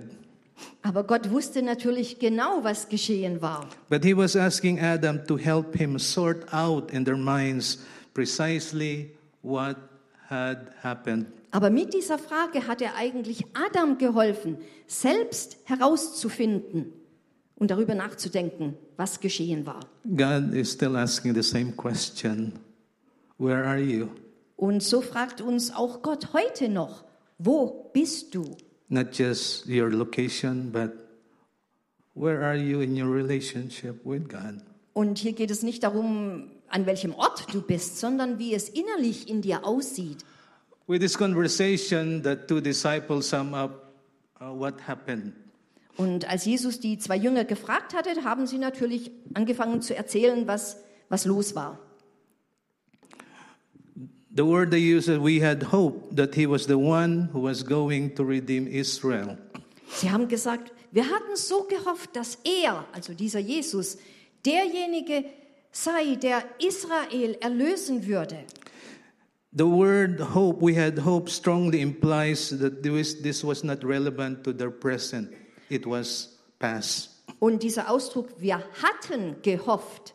Aber 0.82 1.04
Gott 1.04 1.32
wusste 1.32 1.62
natürlich 1.62 2.20
genau, 2.20 2.63
was 2.63 2.89
geschehen 2.89 3.42
war. 3.42 3.68
But 3.89 4.04
he 4.04 4.15
was 4.15 4.36
asking 4.36 4.80
Adam 4.80 5.25
to 5.27 5.38
help 5.38 5.75
him 5.75 5.98
sort 5.98 6.54
out 6.54 6.92
in 6.92 7.06
their 7.06 7.18
minds 7.18 7.80
precisely 8.13 9.12
what 9.42 9.77
had 10.30 10.72
happened. 10.84 11.27
Aber 11.51 11.70
mit 11.70 11.94
dieser 11.94 12.18
Frage 12.18 12.68
hat 12.68 12.82
er 12.82 12.96
eigentlich 12.96 13.46
Adam 13.54 13.98
geholfen, 13.98 14.58
selbst 14.88 15.58
herauszufinden 15.63 16.92
und 17.56 17.72
darüber 17.72 17.96
nachzudenken, 17.96 18.75
was 18.98 19.22
geschehen 19.22 19.65
war. 19.65 19.80
God 20.04 20.54
is 20.54 20.74
still 20.74 20.98
asking 20.98 21.34
the 21.34 21.44
same 21.44 21.72
question 21.72 22.54
Where 23.38 23.65
are 23.65 23.80
you? 23.80 24.10
Und 24.58 24.84
so 24.84 25.01
fragt 25.01 25.42
uns 25.42 25.74
auch 25.74 26.01
Gott 26.01 26.34
heute 26.34 26.70
noch, 26.70 27.05
wo 27.38 27.89
bist 27.94 28.34
du? 28.34 28.56
Not 28.89 29.18
just 29.18 29.68
your 29.68 29.92
location, 29.92 30.72
but 30.72 30.92
where 32.13 32.44
are 32.44 32.56
you 32.56 32.82
in 32.82 32.96
your 32.96 33.10
relationship 33.10 34.06
with 34.06 34.27
God? 34.30 34.62
Und 34.94 35.18
hier 35.18 35.34
geht 35.34 35.51
es 35.51 35.63
nicht 35.63 35.84
darum, 35.84 36.51
an 36.70 36.86
welchem 36.86 37.13
Ort 37.13 37.54
du 37.54 37.62
bist, 37.62 38.00
sondern 38.00 38.39
wie 38.39 38.54
es 38.54 38.70
innerlich 38.70 39.30
in 39.30 39.42
dir 39.42 39.65
aussieht. 39.65 40.24
With 40.88 41.01
this 41.01 41.18
conversation, 41.18 42.24
the 42.24 42.36
two 42.36 42.62
disciples 42.62 43.30
sum 43.30 43.54
up 43.54 43.92
uh, 44.39 44.46
what 44.58 44.88
happened. 44.88 45.34
Und 45.98 46.30
als 46.30 46.46
Jesus 46.46 46.80
die 46.80 46.98
zwei 46.98 47.15
Jünger 47.15 47.46
gefragt 47.46 47.94
hatte, 47.94 48.24
haben 48.24 48.48
sie 48.48 48.58
natürlich 48.58 49.12
angefangen 49.34 49.82
zu 49.82 49.96
erzählen, 49.96 50.48
was, 50.48 50.84
was 51.10 51.25
los 51.25 51.56
war. 51.56 51.80
The 54.36 54.44
word 54.44 54.70
they 54.70 54.80
used 54.80 55.08
is 55.08 55.18
we 55.18 55.39
had 55.39 55.63
hope 55.63 56.13
that 56.13 56.36
he 56.36 56.46
was 56.46 56.68
the 56.68 56.77
one 56.77 57.30
who 57.32 57.39
was 57.39 57.63
going 57.63 58.15
to 58.15 58.25
redeem 58.25 58.68
Israel. 58.68 59.38
Sie 59.88 60.10
haben 60.10 60.27
gesagt, 60.27 60.74
wir 60.92 61.06
hatten 61.10 61.38
so 61.38 61.63
gehofft, 61.63 62.13
dass 62.13 62.38
er, 62.44 62.86
also 62.94 63.13
dieser 63.13 63.39
Jesus, 63.39 63.98
derjenige 64.46 65.24
sei, 65.72 66.15
der 66.15 66.44
Israel 66.60 67.38
erlösen 67.39 68.06
würde. 68.06 68.44
The 69.54 69.65
word 69.65 70.20
hope, 70.20 70.62
we 70.62 70.74
had 70.74 71.00
hope, 71.00 71.30
strongly 71.30 71.80
implies 71.80 72.50
that 72.60 72.84
this, 72.84 73.22
this 73.22 73.42
was 73.42 73.63
not 73.63 73.86
relevant 73.86 74.44
to 74.44 74.51
their 74.51 74.70
present, 74.70 75.30
it 75.70 75.86
was 75.86 76.38
past. 76.60 77.24
Und 77.39 77.63
dieser 77.63 77.89
Ausdruck, 77.89 78.30
wir 78.38 78.62
hatten 78.84 79.38
gehofft, 79.42 80.13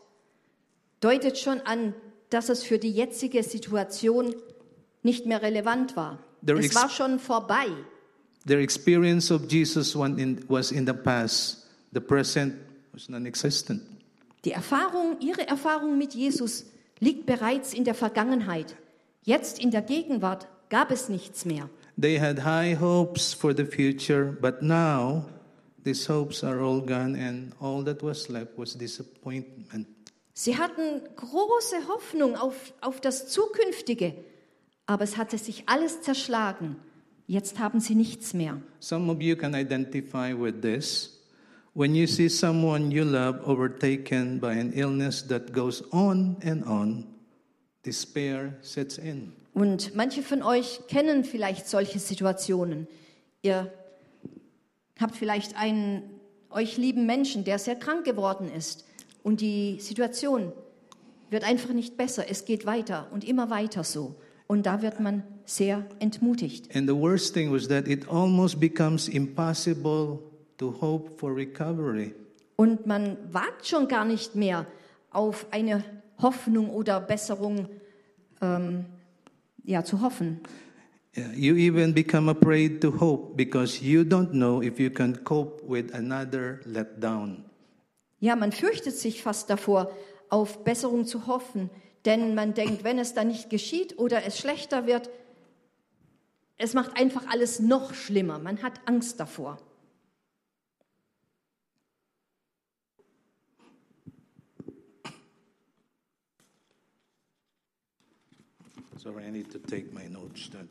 deutet 1.00 1.38
schon 1.38 1.60
an, 1.62 1.94
dass 2.30 2.48
es 2.48 2.62
für 2.62 2.78
die 2.78 2.90
jetzige 2.90 3.42
Situation 3.42 4.34
nicht 5.02 5.26
mehr 5.26 5.42
relevant 5.42 5.96
war. 5.96 6.18
There 6.44 6.58
Es 6.58 6.74
war 6.74 6.88
schon 6.88 7.18
vorbei. 7.18 7.66
Their 8.46 8.60
experience 8.60 9.30
of 9.30 9.50
Jesus 9.50 9.94
was 9.94 10.72
in 10.72 10.86
the 10.86 10.92
past, 10.92 11.66
the 11.92 12.00
present 12.00 12.54
was 12.92 13.08
non 13.08 13.26
existent. 13.26 13.82
Die 14.44 14.52
Erfahrung, 14.52 15.18
ihre 15.20 15.46
Erfahrung 15.46 15.98
mit 15.98 16.14
Jesus 16.14 16.64
liegt 16.98 17.26
bereits 17.26 17.74
in 17.74 17.84
der 17.84 17.94
Vergangenheit. 17.94 18.74
Jetzt 19.22 19.58
in 19.58 19.70
der 19.70 19.82
Gegenwart 19.82 20.46
gab 20.70 20.90
es 20.90 21.10
nichts 21.10 21.44
mehr. 21.44 21.68
They 22.00 22.18
had 22.18 22.44
high 22.44 22.78
hopes 22.80 23.34
for 23.34 23.54
the 23.54 23.66
future, 23.66 24.32
but 24.40 24.62
now 24.62 25.26
these 25.84 26.10
hopes 26.10 26.42
are 26.42 26.58
all 26.60 26.80
gone, 26.80 27.14
and 27.14 27.52
all 27.60 27.84
that 27.84 28.02
was 28.02 28.28
left 28.30 28.56
was 28.56 28.74
disappointment. 28.74 29.86
Sie 30.42 30.56
hatten 30.56 31.02
große 31.16 31.86
Hoffnung 31.86 32.34
auf, 32.34 32.72
auf 32.80 32.98
das 33.02 33.28
Zukünftige, 33.28 34.14
aber 34.86 35.04
es 35.04 35.18
hatte 35.18 35.36
sich 35.36 35.64
alles 35.66 36.00
zerschlagen. 36.00 36.76
Jetzt 37.26 37.58
haben 37.58 37.78
sie 37.78 37.94
nichts 37.94 38.32
mehr. 38.32 38.62
Some 38.78 39.12
of 39.12 39.20
you 39.20 39.36
can 39.36 39.54
identify 39.54 40.32
with 40.32 40.62
this. 40.62 41.20
When 41.74 41.94
you 41.94 42.06
see 42.06 42.30
someone 42.30 42.90
you 42.90 43.04
love 43.04 43.46
overtaken 43.46 44.40
by 44.40 44.58
an 44.58 44.72
illness 44.72 45.28
that 45.28 45.52
goes 45.52 45.84
on 45.92 46.38
and 46.42 46.66
on, 46.66 47.04
despair 47.84 48.54
sets 48.62 48.96
in. 48.96 49.34
Und 49.52 49.94
manche 49.94 50.22
von 50.22 50.42
euch 50.42 50.80
kennen 50.88 51.24
vielleicht 51.24 51.68
solche 51.68 51.98
Situationen. 51.98 52.88
Ihr 53.42 53.70
habt 54.98 55.16
vielleicht 55.16 55.54
einen 55.58 56.18
euch 56.48 56.78
lieben 56.78 57.04
Menschen, 57.04 57.44
der 57.44 57.58
sehr 57.58 57.76
krank 57.76 58.06
geworden 58.06 58.50
ist 58.50 58.86
und 59.22 59.40
die 59.40 59.78
Situation 59.80 60.52
wird 61.30 61.44
einfach 61.44 61.72
nicht 61.72 61.96
besser. 61.96 62.24
Es 62.28 62.44
geht 62.44 62.66
weiter 62.66 63.08
und 63.12 63.24
immer 63.26 63.50
weiter 63.50 63.84
so. 63.84 64.16
Und 64.46 64.66
da 64.66 64.82
wird 64.82 64.98
man 64.98 65.22
sehr 65.44 65.86
entmutigt. 66.00 66.74
And 66.74 66.88
the 66.88 66.96
worst 66.96 67.34
thing 67.34 67.52
was 67.52 67.68
that 67.68 67.86
it 67.86 68.08
almost 68.08 68.58
becomes 68.58 69.08
impossible 69.08 70.18
to 70.58 70.74
hope 70.80 71.18
for 71.18 71.34
recovery. 71.34 72.14
Und 72.56 72.86
man 72.86 73.16
wagt 73.32 73.66
schon 73.66 73.88
gar 73.88 74.04
nicht 74.04 74.34
mehr 74.34 74.66
auf 75.10 75.46
eine 75.50 75.84
Hoffnung 76.20 76.70
oder 76.70 77.00
Besserung 77.00 77.68
ähm, 78.42 78.84
ja, 79.64 79.84
zu 79.84 80.00
hoffen. 80.00 80.40
You 81.34 81.56
even 81.56 81.92
become 81.92 82.30
afraid 82.30 82.80
to 82.82 83.00
hope 83.00 83.36
because 83.36 83.84
you 83.84 84.02
don't 84.02 84.30
know 84.30 84.62
if 84.62 84.78
you 84.78 84.90
can 84.90 85.24
cope 85.24 85.60
with 85.66 85.92
another 85.92 86.60
letdown. 86.64 87.44
Ja, 88.20 88.36
man 88.36 88.52
fürchtet 88.52 88.96
sich 88.96 89.22
fast 89.22 89.48
davor, 89.50 89.90
auf 90.28 90.62
Besserung 90.62 91.06
zu 91.06 91.26
hoffen, 91.26 91.70
denn 92.04 92.34
man 92.34 92.54
denkt, 92.54 92.84
wenn 92.84 92.98
es 92.98 93.14
dann 93.14 93.28
nicht 93.28 93.50
geschieht 93.50 93.98
oder 93.98 94.24
es 94.24 94.38
schlechter 94.38 94.86
wird, 94.86 95.10
es 96.56 96.74
macht 96.74 96.96
einfach 96.96 97.26
alles 97.28 97.58
noch 97.58 97.94
schlimmer. 97.94 98.38
Man 98.38 98.62
hat 98.62 98.86
Angst 98.86 99.18
davor. 99.18 99.58
Sorry, 108.98 109.24
I 109.26 109.30
need 109.30 109.50
to 109.52 109.58
take 109.58 109.94
my 109.94 110.06
notes. 110.10 110.50
Then. 110.50 110.68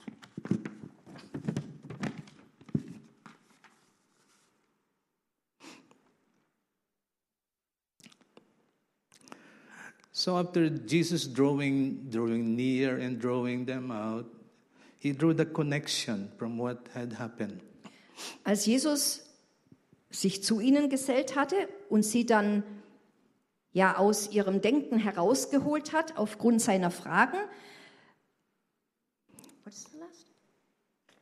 So 10.19 10.35
after 10.35 10.65
Jesus 10.67 11.33
drawing, 11.33 12.09
drawing 12.09 12.53
near 12.53 12.97
and 12.97 13.21
drawing 13.21 13.65
them 13.65 13.89
out, 13.89 14.25
he 14.97 15.13
drew 15.13 15.33
the 15.33 15.45
connection 15.45 16.29
from 16.37 16.57
what 16.57 16.89
had 16.93 17.13
happened. 17.13 17.61
Als 18.43 18.65
Jesus 18.65 19.21
sich 20.09 20.43
zu 20.43 20.59
ihnen 20.59 20.89
gesellt 20.89 21.37
hatte 21.37 21.55
und 21.87 22.03
sie 22.03 22.25
dann 22.25 22.63
ja 23.71 23.95
aus 23.95 24.29
ihrem 24.33 24.59
Denken 24.59 24.99
herausgeholt 24.99 25.93
hat 25.93 26.17
aufgrund 26.17 26.61
seiner 26.61 26.91
Fragen. 26.91 27.37
What's 29.63 29.85
the 29.89 29.99
last? 29.99 30.25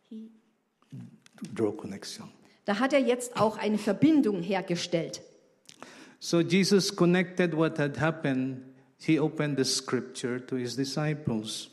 He- 0.09 0.31
Draw 1.53 1.71
connection. 1.77 2.29
Da 2.65 2.79
hat 2.79 2.93
er 2.93 2.99
jetzt 3.01 3.39
auch 3.39 3.59
eine 3.59 3.77
Verbindung 3.77 4.41
hergestellt. 4.41 5.21
So 6.19 6.39
Jesus 6.39 6.95
connected 6.95 7.55
what 7.55 7.77
had 7.77 7.99
happened. 7.99 8.63
He 8.99 9.19
opened 9.19 9.57
the 9.57 9.63
scripture 9.63 10.45
to 10.45 10.55
his 10.55 10.75
disciples. 10.75 11.69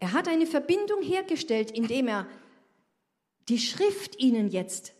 Er 0.00 0.12
hat 0.12 0.28
eine 0.28 0.46
Verbindung 0.46 1.02
hergestellt, 1.02 1.70
indem 1.70 2.08
er 2.08 2.26
die 3.48 3.58
Schrift 3.58 4.18
ihnen 4.18 4.48
jetzt 4.48 4.92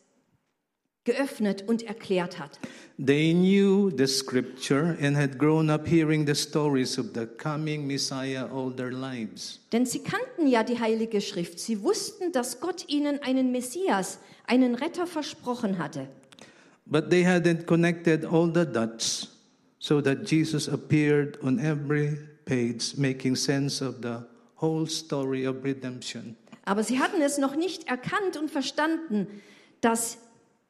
geöffnet 1.04 1.64
und 1.66 1.82
erklärt 1.82 2.38
hat. 2.38 2.58
They 2.98 3.32
knew 3.32 3.90
the 3.96 4.06
scripture 4.06 4.96
and 5.00 5.16
had 5.16 5.38
grown 5.38 5.70
up 5.70 5.86
hearing 5.86 6.26
the 6.26 6.34
stories 6.34 6.98
of 6.98 7.10
the 7.14 7.26
coming 7.26 7.86
Messiah 7.86 8.48
all 8.50 8.74
their 8.74 8.90
lives. 8.90 9.60
Denn 9.72 9.86
sie 9.86 10.00
kannten 10.00 10.46
ja 10.46 10.64
die 10.64 10.80
Heilige 10.80 11.20
Schrift. 11.20 11.60
Sie 11.60 11.82
wussten, 11.82 12.32
dass 12.32 12.60
Gott 12.60 12.88
ihnen 12.88 13.22
einen 13.22 13.52
Messias, 13.52 14.18
einen 14.46 14.74
Retter 14.74 15.06
versprochen 15.06 15.78
hatte. 15.78 16.08
But 16.86 17.10
they 17.10 17.24
hadn't 17.24 17.66
connected 17.66 18.24
all 18.24 18.50
the 18.52 18.64
dots 18.64 19.35
so 19.78 20.00
that 20.00 20.24
Jesus 20.24 20.68
appeared 20.68 21.38
on 21.42 21.58
every 21.58 22.18
page, 22.44 22.96
making 22.96 23.36
sense 23.36 23.82
of 23.82 24.02
the 24.02 24.26
whole 24.56 24.86
story 24.86 25.46
of 25.46 25.62
redemption. 25.64 26.36
Aber 26.64 26.82
sie 26.82 26.98
hatten 26.98 27.20
es 27.22 27.38
noch 27.38 27.54
nicht 27.54 27.88
erkannt 27.88 28.36
und 28.36 28.50
verstanden, 28.50 29.26
dass 29.80 30.18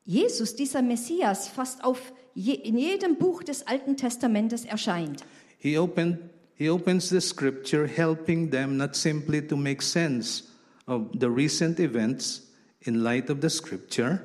Jesus, 0.04 0.54
dieser 0.54 0.82
Messias, 0.82 1.48
fast 1.48 1.82
auf 1.82 2.12
je, 2.34 2.52
in 2.54 2.76
jedem 2.76 3.16
Buch 3.16 3.42
des 3.42 3.66
Alten 3.66 3.96
Testamentes 3.96 4.64
erscheint. 4.64 5.24
He, 5.58 5.78
opened, 5.78 6.18
he 6.54 6.68
opens 6.68 7.08
the 7.08 7.20
scripture, 7.20 7.86
helping 7.86 8.50
them 8.50 8.76
not 8.76 8.94
simply 8.94 9.40
to 9.46 9.56
make 9.56 9.82
sense 9.82 10.44
of 10.86 11.08
the 11.18 11.28
recent 11.28 11.80
events 11.80 12.42
in 12.80 13.02
light 13.02 13.30
of 13.30 13.38
the 13.40 13.50
scripture, 13.50 14.20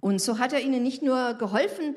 Und 0.00 0.20
so 0.20 0.38
hat 0.38 0.52
er 0.52 0.60
ihnen 0.60 0.82
nicht 0.82 1.02
nur 1.02 1.34
geholfen, 1.34 1.96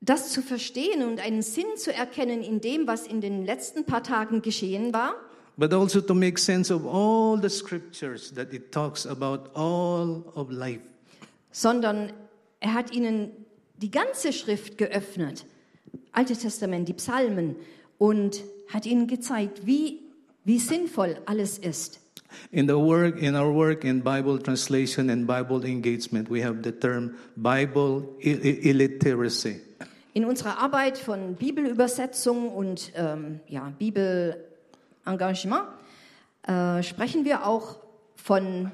das 0.00 0.32
zu 0.32 0.42
verstehen 0.42 1.02
und 1.02 1.20
einen 1.20 1.42
Sinn 1.42 1.76
zu 1.76 1.92
erkennen 1.92 2.42
in 2.42 2.60
dem, 2.60 2.86
was 2.86 3.06
in 3.06 3.20
den 3.20 3.44
letzten 3.44 3.84
paar 3.84 4.02
Tagen 4.02 4.42
geschehen 4.42 4.92
war, 4.92 5.14
but 5.56 5.72
also 5.72 6.00
to 6.00 6.14
make 6.14 6.38
sense 6.38 6.72
of 6.72 6.86
all 6.86 7.40
the 7.40 7.48
scriptures 7.48 8.32
that 8.34 8.52
it 8.52 8.70
talks 8.72 9.06
about 9.06 9.50
all 9.54 10.22
of 10.34 10.50
life. 10.50 10.82
sondern 11.50 12.12
er 12.60 12.74
hat 12.74 12.92
ihnen 12.92 13.30
die 13.78 13.90
ganze 13.90 14.32
Schrift 14.32 14.78
geöffnet, 14.78 15.46
Alte 16.12 16.34
Testament, 16.36 16.88
die 16.88 16.94
Psalmen, 16.94 17.56
und 17.98 18.42
hat 18.68 18.86
ihnen 18.86 19.06
gezeigt, 19.06 19.66
wie, 19.66 20.00
wie 20.44 20.58
sinnvoll 20.58 21.18
alles 21.26 21.58
ist. 21.58 22.00
In 22.50 22.66
the 22.68 22.74
work, 22.74 23.20
in 23.22 23.34
our 23.34 23.54
work 23.54 23.84
in 23.84 24.02
Bible 24.02 24.38
translation 24.38 25.10
and 25.10 25.26
Bible 25.26 25.64
engagement, 25.64 26.28
we 26.30 26.44
have 26.44 26.58
the 26.62 26.72
term 26.72 27.14
Bible 27.36 28.02
illiteracy. 28.20 29.60
In 30.16 30.24
unserer 30.24 30.56
Arbeit 30.56 30.96
von 30.96 31.34
Bibelübersetzung 31.34 32.48
und 32.48 32.90
ähm, 32.94 33.40
ja, 33.48 33.70
Bibelengagement 33.78 35.68
äh, 36.44 36.82
sprechen 36.82 37.26
wir 37.26 37.46
auch 37.46 37.76
von 38.14 38.72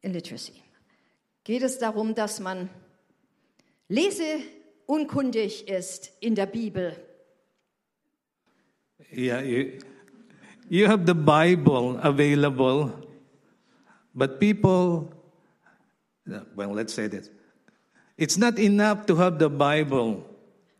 Illiteracy. 0.00 0.54
Geht 1.44 1.62
es 1.62 1.76
darum, 1.78 2.14
dass 2.14 2.40
man 2.40 2.70
leseunkundig 3.88 5.68
ist 5.68 6.10
in 6.20 6.36
der 6.36 6.46
Bibel? 6.46 6.96
Yeah, 9.14 9.42
you, 9.42 9.72
you 10.70 10.88
have 10.88 11.04
the 11.04 11.12
Bible 11.12 11.98
available, 12.02 12.94
but 14.14 14.40
people, 14.40 15.10
well, 16.56 16.72
let's 16.74 16.94
say 16.94 17.10
this. 17.10 17.30
It's 18.16 18.36
not 18.36 18.58
enough 18.58 19.06
to 19.06 19.16
have 19.18 19.38
the 19.38 19.48
Bible 19.48 20.24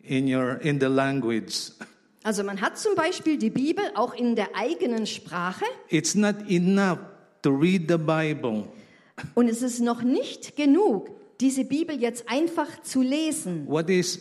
in 0.04 0.26
your 0.32 0.60
in 0.62 0.78
the 0.80 0.86
language. 0.88 1.72
Also 2.24 2.44
man 2.44 2.60
hat 2.60 2.78
zum 2.78 2.94
Beispiel 2.94 3.36
die 3.36 3.50
Bibel 3.50 3.84
auch 3.94 4.14
in 4.14 4.36
der 4.36 4.54
eigenen 4.54 5.06
Sprache 5.06 5.64
It's 5.88 6.14
not 6.14 6.36
enough 6.48 6.98
to 7.42 7.50
read 7.50 7.88
the 7.88 7.96
Bible. 7.98 8.64
und 9.34 9.48
es 9.48 9.62
ist 9.62 9.80
noch 9.80 10.02
nicht 10.02 10.56
genug, 10.56 11.10
diese 11.40 11.64
Bibel 11.64 12.00
jetzt 12.00 12.28
einfach 12.28 12.82
zu 12.82 13.02
lesen. 13.02 13.66
What 13.66 13.90
is 13.90 14.20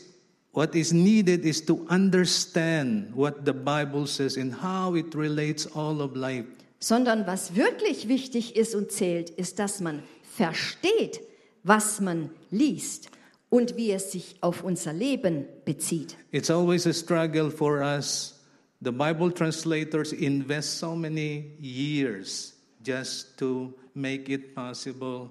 what 0.54 0.74
is 0.76 0.92
needed 0.92 1.46
is 1.46 1.64
to 1.66 1.86
understand 1.90 3.16
what 3.16 3.46
the 3.46 3.54
Bible 3.54 4.08
says 4.08 4.38
and 4.38 4.54
how 4.64 4.96
it 4.96 5.16
relates 5.16 5.68
all 5.76 6.02
of 6.02 6.16
life. 6.16 6.46
sondern 6.80 7.28
was 7.28 7.56
wirklich 7.56 8.08
wichtig 8.08 8.56
ist 8.56 8.74
und 8.74 8.92
zählt, 8.92 9.30
ist, 9.30 9.60
dass 9.60 9.80
man 9.82 10.02
versteht, 10.36 11.22
was 11.64 12.00
man 12.00 12.30
liest 12.50 13.10
und 13.50 13.76
wie 13.76 13.92
es 13.92 14.12
sich 14.12 14.36
auf 14.42 14.64
unser 14.64 14.94
Leben 14.94 15.46
bezieht. 15.66 16.16
It's 16.32 16.50
always 16.50 16.88
a 16.88 16.94
struggle 16.94 17.52
for 17.52 17.82
us. 17.82 18.40
The 18.82 18.92
Bible 18.92 19.32
translators 19.32 20.12
invest 20.12 20.80
so 20.80 20.96
many 20.96 21.56
years 21.60 22.54
just 22.84 23.38
to 23.38 23.74
make 23.94 24.32
it 24.32 24.56
possible 24.56 25.30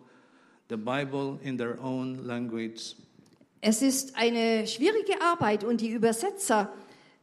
the 0.69 0.77
Bible 0.77 1.39
in 1.43 1.59
their 1.59 1.81
own 1.83 2.27
language. 2.27 2.95
Es 3.61 3.83
ist 3.83 4.17
eine 4.17 4.67
schwierige 4.67 5.21
Arbeit 5.21 5.65
und 5.65 5.81
die 5.81 5.91
Übersetzer 5.91 6.73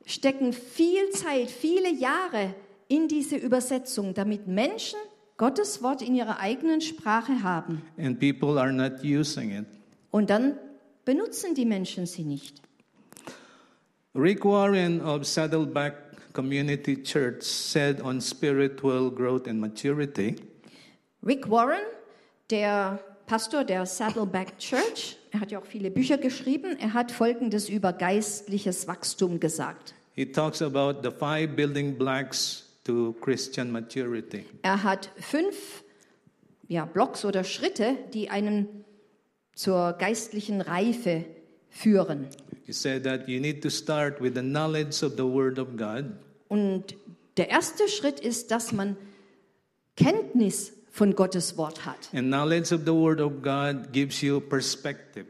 stecken 0.06 0.54
viel 0.54 1.10
Zeit, 1.12 1.50
viele 1.50 1.92
Jahre 1.92 2.54
in 2.88 3.08
diese 3.08 3.38
Übersetzung, 3.38 4.14
damit 4.14 4.48
Menschen 4.48 5.00
Gottes 5.38 5.84
Wort 5.84 6.02
in 6.02 6.16
ihrer 6.16 6.40
eigenen 6.40 6.82
Sprache 6.82 7.44
haben. 7.44 7.82
and 7.98 8.20
people 8.20 8.60
are 8.60 8.72
not 8.74 9.04
using 9.04 9.52
it. 9.52 9.66
Und 10.12 10.30
dann 10.30 10.58
benutzen 11.06 11.54
die 11.56 11.66
Menschen 11.66 12.06
sie 12.06 12.24
nicht. 12.24 12.62
Rick 14.16 14.44
Warren 14.46 15.00
of 15.02 15.26
Saddleback 15.26 15.94
Community 16.34 17.02
Church 17.04 17.44
said 17.44 18.02
on 18.02 18.20
spiritual 18.20 19.12
growth 19.12 19.48
and 19.48 19.60
maturity 19.60 20.36
Rick 21.24 21.50
Warren, 21.50 21.82
der 22.50 23.00
Pastor 23.28 23.64
der 23.64 23.86
Saddleback 23.86 24.58
Church, 24.58 25.18
er 25.32 25.42
hat 25.42 25.52
ja 25.52 25.60
auch 25.60 25.66
viele 25.66 25.92
Bücher 25.92 26.18
geschrieben, 26.18 26.78
er 26.80 26.94
hat 26.94 27.12
Folgendes 27.12 27.70
über 27.70 27.92
geistliches 27.94 28.88
Wachstum 28.88 29.40
gesagt. 29.40 29.94
he 30.16 30.26
talks 30.26 30.62
about 30.64 31.02
the 31.04 31.12
five 31.12 31.56
building 31.56 31.96
blocks 31.96 32.64
to 32.88 33.14
Christian 33.22 33.72
maturity. 33.72 34.46
Er 34.64 34.84
hat 34.84 35.12
fünf 35.18 35.84
ja, 36.68 36.86
Blocks 36.86 37.26
oder 37.26 37.44
Schritte, 37.44 37.96
die 38.14 38.30
einen 38.30 38.86
zur 39.54 39.94
geistlichen 39.94 40.62
Reife 40.62 41.26
führen. 41.70 42.28
He 42.66 42.74
said 42.74 43.04
that 43.04 43.28
you 43.28 43.40
need 43.40 43.62
to 43.62 43.70
start 43.70 44.22
with 44.22 44.34
the 44.36 44.42
knowledge 44.42 45.06
of 45.06 45.14
the 45.18 45.24
Word 45.24 45.60
of 45.60 45.78
God. 45.78 46.06
Und 46.48 46.96
der 47.38 47.50
erste 47.50 47.88
Schritt 47.88 48.20
ist, 48.20 48.52
dass 48.52 48.72
man 48.72 48.98
Kenntnis 49.96 50.74
von 50.90 51.16
Gottes 51.16 51.58
Wort 51.58 51.86
hat. 51.86 52.10
And 52.14 52.28
knowledge 52.28 52.74
of 52.74 52.82
the 52.86 52.94
Word 52.94 53.22
of 53.22 53.42
God 53.42 53.92
gives 53.92 54.22
you 54.22 54.40
perspective. 54.40 55.26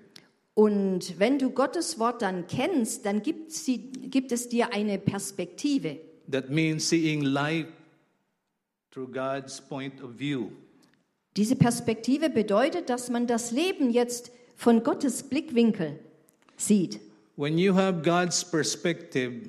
Und 0.53 1.19
wenn 1.19 1.37
du 1.37 1.51
Gottes 1.51 1.99
Wort 1.99 2.23
dann 2.23 2.47
kennst, 2.47 3.05
dann 3.05 3.21
gibt, 3.21 3.51
sie, 3.51 3.91
gibt 3.91 4.31
es 4.31 4.49
dir 4.49 4.73
eine 4.73 4.97
Perspektive. 4.97 5.99
That 6.29 6.49
means 6.49 6.87
seeing 6.87 7.21
life 7.23 7.67
through 8.91 9.11
God's 9.11 9.61
point 9.61 10.01
of 10.03 10.11
view. 10.11 10.51
Diese 11.35 11.55
Perspektive 11.55 12.29
bedeutet, 12.29 12.89
dass 12.89 13.09
man 13.09 13.27
das 13.27 13.51
Leben 13.51 13.91
jetzt 13.91 14.31
von 14.55 14.83
Gottes 14.83 15.23
Blickwinkel 15.23 15.99
sieht. 16.57 16.99
When 17.35 17.57
you 17.59 17.75
have 17.75 18.01
God's 18.01 18.43
perspective, 18.43 19.47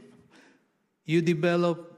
you 1.07 1.23
develop 1.23 1.97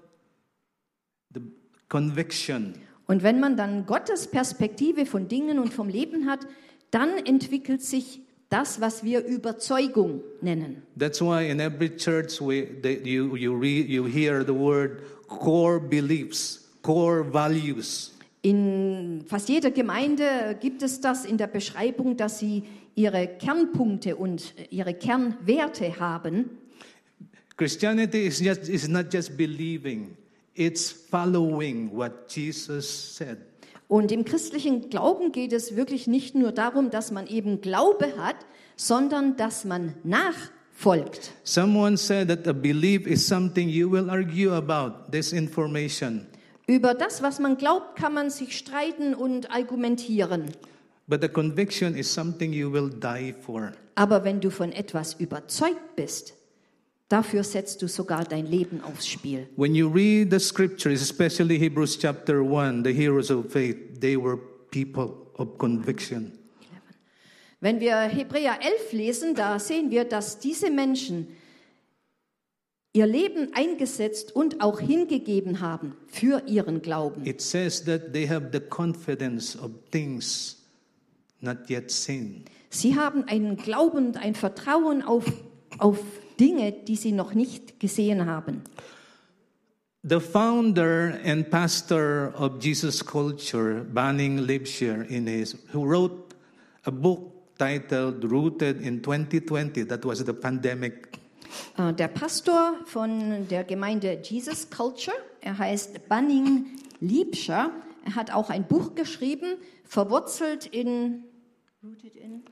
the 1.35 1.41
conviction. 1.89 2.75
Und 3.09 3.25
wenn 3.25 3.41
man 3.41 3.57
dann 3.57 3.87
Gottes 3.87 4.29
Perspektive 4.29 5.05
von 5.05 5.27
Dingen 5.27 5.59
und 5.59 5.75
vom 5.75 5.89
Leben 5.89 6.31
hat, 6.31 6.47
dann 6.93 7.19
entwickelt 7.19 7.83
sich 7.83 8.21
das, 8.51 8.81
was 8.81 9.03
wir 9.03 9.25
Überzeugung 9.25 10.23
nennen. 10.43 10.83
That's 10.99 11.21
why 11.21 11.49
in 11.49 11.61
every 11.61 11.97
church 11.97 12.41
we, 12.41 12.67
they, 12.83 13.01
you, 13.05 13.37
you, 13.37 13.55
read, 13.55 13.89
you 13.89 14.05
hear 14.05 14.45
the 14.45 14.53
word 14.53 15.03
core 15.29 15.81
beliefs, 15.81 16.69
core 16.83 17.25
values. 17.25 18.13
In 18.43 19.23
fast 19.27 19.49
jeder 19.49 19.71
Gemeinde 19.71 20.57
gibt 20.61 20.83
es 20.83 21.01
das 21.01 21.25
in 21.25 21.37
der 21.37 21.47
Beschreibung, 21.47 22.17
dass 22.17 22.39
sie 22.39 22.65
ihre 22.95 23.29
Kernpunkte 23.29 24.17
und 24.17 24.55
ihre 24.71 24.95
Kernwerte 24.95 26.01
haben. 26.01 26.59
Christianity 27.57 28.27
is, 28.27 28.41
just, 28.41 28.69
is 28.69 28.89
not 28.89 29.13
just 29.13 29.37
believing, 29.37 30.17
it's 30.55 30.91
following 30.91 31.91
what 31.93 32.27
Jesus 32.29 32.89
said. 32.89 33.50
Und 33.91 34.13
im 34.13 34.25
christlichen 34.25 34.89
Glauben 34.89 35.33
geht 35.33 35.53
es 35.53 35.75
wirklich 35.75 36.07
nicht 36.07 36.37
nur 36.37 36.53
darum, 36.53 36.91
dass 36.91 37.11
man 37.11 37.27
eben 37.27 37.61
Glaube 37.61 38.17
hat, 38.17 38.37
sondern 38.77 39.37
dass 39.37 39.65
man 39.65 39.97
nachfolgt. 40.05 41.33
Someone 41.43 41.97
said 41.97 42.29
that 42.29 42.47
a 42.47 42.53
belief 42.53 43.05
is 43.09 43.27
something 43.27 43.69
you 43.69 43.91
will 43.91 44.09
argue 44.09 44.53
about, 44.55 45.11
this 45.11 45.33
information. 45.33 46.25
Über 46.69 46.95
das, 46.95 47.21
was 47.21 47.41
man 47.41 47.57
glaubt, 47.57 47.97
kann 47.97 48.15
man 48.15 48.31
sich 48.31 48.57
streiten 48.57 49.13
und 49.13 49.51
argumentieren. 49.51 50.53
But 51.09 51.23
the 51.23 51.29
conviction 51.29 51.97
is 51.97 52.15
something 52.15 52.53
you 52.53 52.73
will 52.73 52.91
die 52.91 53.35
for. 53.41 53.73
Aber 53.97 54.23
wenn 54.23 54.41
du 54.41 54.51
von 54.51 54.71
etwas 54.71 55.15
überzeugt 55.15 55.97
bist, 55.97 56.35
dafür 57.11 57.45
setzt 57.45 57.83
du 57.83 57.89
sogar 57.89 58.25
dein 58.25 58.47
Leben 58.47 58.81
aufs 58.83 59.07
Spiel. 59.07 59.47
When 59.57 59.75
you 59.75 59.89
read 59.89 60.31
the 60.31 60.39
scriptures, 60.39 61.03
especially 61.03 61.59
Hebrews 61.59 61.99
chapter 61.99 62.41
1, 62.41 62.85
the 62.85 62.95
heroes 62.95 63.31
of 63.31 63.53
faith, 63.53 64.01
they 64.01 64.17
were 64.17 64.39
people 64.71 65.27
of 65.35 65.59
conviction. 65.59 66.33
Wenn 67.61 67.79
wir 67.79 67.97
Hebräer 67.99 68.59
11 68.63 68.93
lesen, 68.93 69.35
da 69.35 69.59
sehen 69.59 69.91
wir, 69.91 70.05
dass 70.05 70.39
diese 70.39 70.71
Menschen 70.71 71.29
ihr 72.95 73.07
Leben 73.07 73.53
eingesetzt 73.53 74.35
und 74.35 74.63
auch 74.63 74.81
hingegeben 74.81 75.61
haben 75.61 75.95
für 76.07 76.43
ihren 76.47 76.81
Glauben. 76.81 77.27
It 77.27 77.43
says 77.43 77.85
that 77.85 78.13
they 78.13 78.27
have 78.27 78.49
the 78.53 78.61
confidence 78.61 79.59
of 79.59 79.73
things 79.91 80.57
not 81.41 81.69
yet 81.69 81.91
seen. 81.91 82.45
Sie 82.71 82.97
haben 82.97 83.25
einen 83.25 83.57
Glauben 83.57 84.07
und 84.07 84.17
ein 84.17 84.35
Vertrauen 84.35 85.03
auf, 85.03 85.25
auf 85.79 85.99
Dinge, 86.41 86.73
die 86.73 86.97
sie 86.97 87.13
noch 87.13 87.35
nicht 87.35 87.79
gesehen 87.79 88.25
haben. 88.27 88.63
The 90.03 90.19
founder 90.19 91.19
and 91.27 91.51
pastor 91.51 92.33
of 92.35 92.65
Jesus 92.65 93.05
Culture, 93.05 93.85
Banning 93.85 94.39
Liebscher, 94.39 95.07
in 95.11 95.27
his, 95.27 95.59
who 95.75 95.85
wrote 95.85 96.35
a 96.87 96.91
book 96.91 97.35
titled 97.59 98.25
Rooted 98.25 98.81
in 98.81 99.03
2020, 99.03 99.85
that 99.85 100.03
was 100.07 100.25
the 100.25 100.33
pandemic. 100.33 101.19
Äh, 101.77 101.93
Der 101.93 102.09
Pastor 102.09 102.77
von 102.87 103.47
der 103.49 103.65
Gemeinde 103.65 104.19
Jesus 104.23 104.71
Culture, 104.71 105.17
er 105.43 105.59
heißt 105.59 106.09
Banning 106.09 106.79
Liebscher, 107.01 107.71
er 108.07 108.15
hat 108.15 108.33
auch 108.33 108.49
ein 108.49 108.67
Buch 108.67 108.95
geschrieben, 108.95 109.57
verwurzelt 109.85 110.65
in, 110.65 111.25
rooted 111.83 112.17
in 112.17 112.43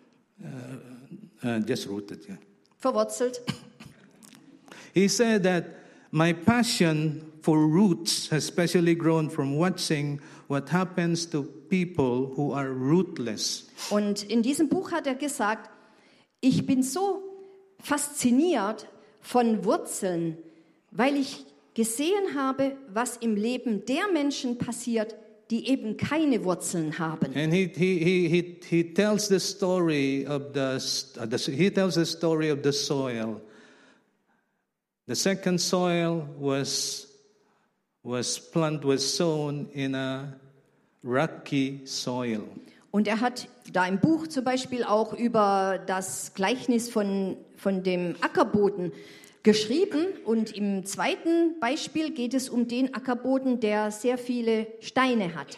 Uh, 1.43 1.59
just 1.67 1.89
rooted, 1.89 2.29
yeah. 2.29 2.37
verwurzelt. 2.77 3.41
He 4.99 5.07
said 5.07 5.45
that 5.45 5.65
my 6.11 6.33
passion 6.33 7.33
for 7.43 7.69
roots 7.69 8.29
has 8.31 8.45
especially 8.45 8.97
grown 8.97 9.31
from 9.31 9.57
watching 9.57 10.21
what 10.49 10.69
happens 10.71 11.25
to 11.27 11.45
people 11.71 12.33
who 12.35 12.53
are 12.53 12.71
rootless. 12.71 13.69
Und 13.91 14.25
in 14.25 14.43
diesem 14.43 14.69
Buch 14.69 14.91
hat 14.91 15.07
er 15.07 15.15
gesagt, 15.15 15.71
ich 16.41 16.67
bin 16.67 16.83
so 16.83 17.23
fasziniert 17.81 18.89
von 19.21 19.65
Wurzeln, 19.65 20.37
weil 20.91 21.17
ich 21.17 21.45
gesehen 21.75 22.35
habe, 22.35 22.73
was 22.93 23.19
im 23.19 23.37
Leben 23.37 23.85
der 23.85 24.09
Menschen 24.13 24.59
passiert, 24.59 25.15
die 25.51 25.69
eben 25.69 25.97
keine 25.97 26.43
Wurzeln 26.45 26.99
haben. 26.99 27.37
And 27.37 27.53
he, 27.53 27.71
he, 27.73 27.99
he, 27.99 28.29
he, 28.29 28.61
he 28.69 28.95
tells 28.95 29.29
the 29.29 29.39
story 29.39 30.27
of 30.27 30.57
uh, 30.57 30.79
the, 31.25 31.39
he 31.53 31.71
tells 31.71 31.95
the 31.95 32.05
story 32.05 32.51
of 32.51 32.65
the 32.65 32.73
soil. 32.73 33.41
The 35.09 35.15
second 35.15 35.59
soil 35.59 36.29
was, 36.39 37.07
was 38.05 38.39
plant 38.39 38.85
was 38.85 39.17
sown 39.17 39.71
in 39.73 39.95
a 39.95 40.35
rocky 41.03 41.81
soil. 41.87 42.45
Und 42.91 43.09
er 43.09 43.21
hat 43.23 43.49
da 43.73 43.87
im 43.87 44.01
Buch 44.01 44.27
zum 44.27 44.45
Beispiel 44.45 44.85
auch 44.85 45.15
über 45.15 45.83
das 45.87 46.35
Gleichnis 46.35 46.91
von, 46.91 47.39
von 47.57 47.83
dem 47.83 48.17
Ackerboden 48.21 48.93
geschrieben. 49.43 50.09
Und 50.27 50.55
im 50.55 50.85
zweiten 50.85 51.59
Beispiel 51.59 52.11
geht 52.11 52.35
es 52.35 52.51
um 52.51 52.69
den 52.69 52.95
Ackerboden, 52.95 53.61
der 53.61 53.91
sehr 53.91 54.19
viele 54.19 54.67
Steine 54.81 55.35
hat. 55.35 55.57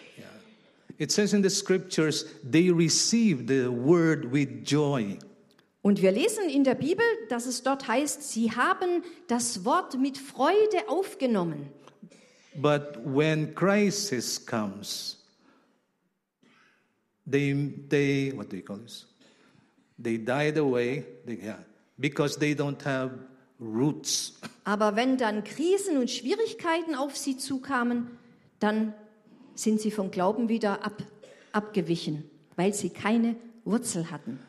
It 0.99 1.11
says 1.11 1.33
in 1.33 1.43
the 1.43 1.51
scriptures, 1.51 2.27
they 2.49 2.71
received 2.71 3.49
the 3.49 3.69
word 3.69 4.31
with 4.31 4.49
joy. 4.65 5.19
Und 5.83 6.03
wir 6.03 6.13
lesen 6.13 6.49
in 6.49 6.65
der 6.65 6.75
Bibel, 6.75 7.05
dass 7.29 7.47
es 7.47 7.63
dort 7.63 7.89
heißt, 7.89 8.23
sie 8.23 8.53
haben 8.53 9.03
das 9.29 9.65
Wort 9.65 9.99
mit 9.99 10.19
Freude 10.19 10.89
aufgenommen. 10.89 11.69
But 12.55 12.99
when 13.05 13.55
crisis 13.55 14.45
comes, 14.45 15.17
they, 17.25 17.55
they 17.89 18.33
what 18.37 18.51
do 18.51 18.57
you 18.57 18.63
call 18.63 18.79
this? 18.79 19.07
They 20.03 20.19
died 20.19 20.59
away 20.59 21.05
they, 21.25 21.39
yeah, 21.43 21.59
because 21.97 22.39
they 22.39 22.55
don't 22.55 22.85
have 22.85 23.13
roots. 23.59 24.39
Aber 24.65 24.97
wenn 24.97 25.17
dann 25.17 25.45
Krisen 25.45 25.97
und 25.97 26.11
Schwierigkeiten 26.11 26.95
auf 26.95 27.17
sie 27.17 27.37
zukamen, 27.37 28.11
dann 28.59 28.93
sind 29.55 29.81
sie 29.81 29.91
vom 29.91 30.11
Glauben 30.11 30.49
wieder 30.49 30.85
ab, 30.85 31.03
abgewichen, 31.53 32.29
weil 32.57 32.75
sie 32.75 32.91
keine 32.91 33.37
Wurzel 33.65 34.11
hatten. 34.11 34.41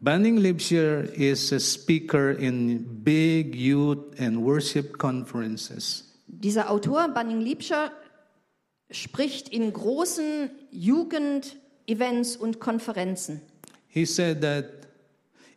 Banning 0.00 0.38
Liebscher 0.38 1.10
is 1.14 1.52
a 1.52 1.60
speaker 1.60 2.30
in 2.30 3.02
big 3.02 3.54
youth 3.54 4.20
and 4.20 4.42
worship 4.42 4.98
conferences. 4.98 6.04
Dieser 6.26 6.70
Autor, 6.70 7.08
Banning 7.08 7.40
Liebscher, 7.40 7.92
spricht 8.90 9.48
in 9.48 9.72
großen 9.72 10.50
Jugendevents 10.70 12.36
und 12.36 12.60
Konferenzen. 12.60 13.40
He 13.88 14.04
said 14.04 14.42
that 14.42 14.86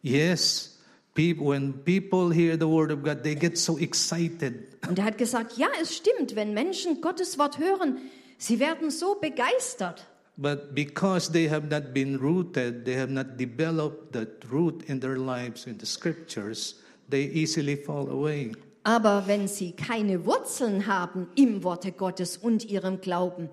Yes, 0.01 0.77
people, 1.13 1.47
when 1.47 1.73
people 1.73 2.29
hear 2.29 2.55
the 2.55 2.67
word 2.67 2.91
of 2.91 3.03
God, 3.03 3.23
they 3.23 3.35
get 3.35 3.57
so 3.57 3.77
excited. 3.77 4.77
Und 4.87 4.97
er 4.97 5.05
hat 5.05 5.17
gesagt, 5.17 5.57
ja, 5.57 5.67
es 5.81 5.97
stimmt, 5.97 6.35
wenn 6.35 6.53
Menschen 6.53 7.01
Gottes 7.01 7.37
Wort 7.37 7.59
hören, 7.59 7.97
sie 8.37 8.59
werden 8.59 8.89
so 8.91 9.15
begeistert. 9.15 10.05
But 10.41 10.73
because 10.73 11.29
they 11.33 11.49
have 11.49 11.69
not 11.69 11.93
been 11.93 12.17
rooted, 12.17 12.85
they 12.85 12.93
have 12.93 13.11
not 13.11 13.35
developed 13.35 14.13
that 14.13 14.45
root 14.49 14.83
in 14.87 15.01
their 15.01 15.17
lives 15.17 15.67
in 15.67 15.77
the 15.77 15.85
scriptures, 15.85 16.75
they 17.09 17.23
easily 17.23 17.75
fall 17.75 18.09
away. 18.09 18.53
Aber 18.85 19.27
wenn 19.27 19.49
sie 19.49 19.73
keine 19.73 20.25
Wurzeln 20.25 20.87
haben 20.87 21.27
im 21.35 21.65
Worte 21.65 21.91
Gottes 21.91 22.37
und 22.37 22.63
ihrem 22.63 23.01
Glauben, 23.01 23.49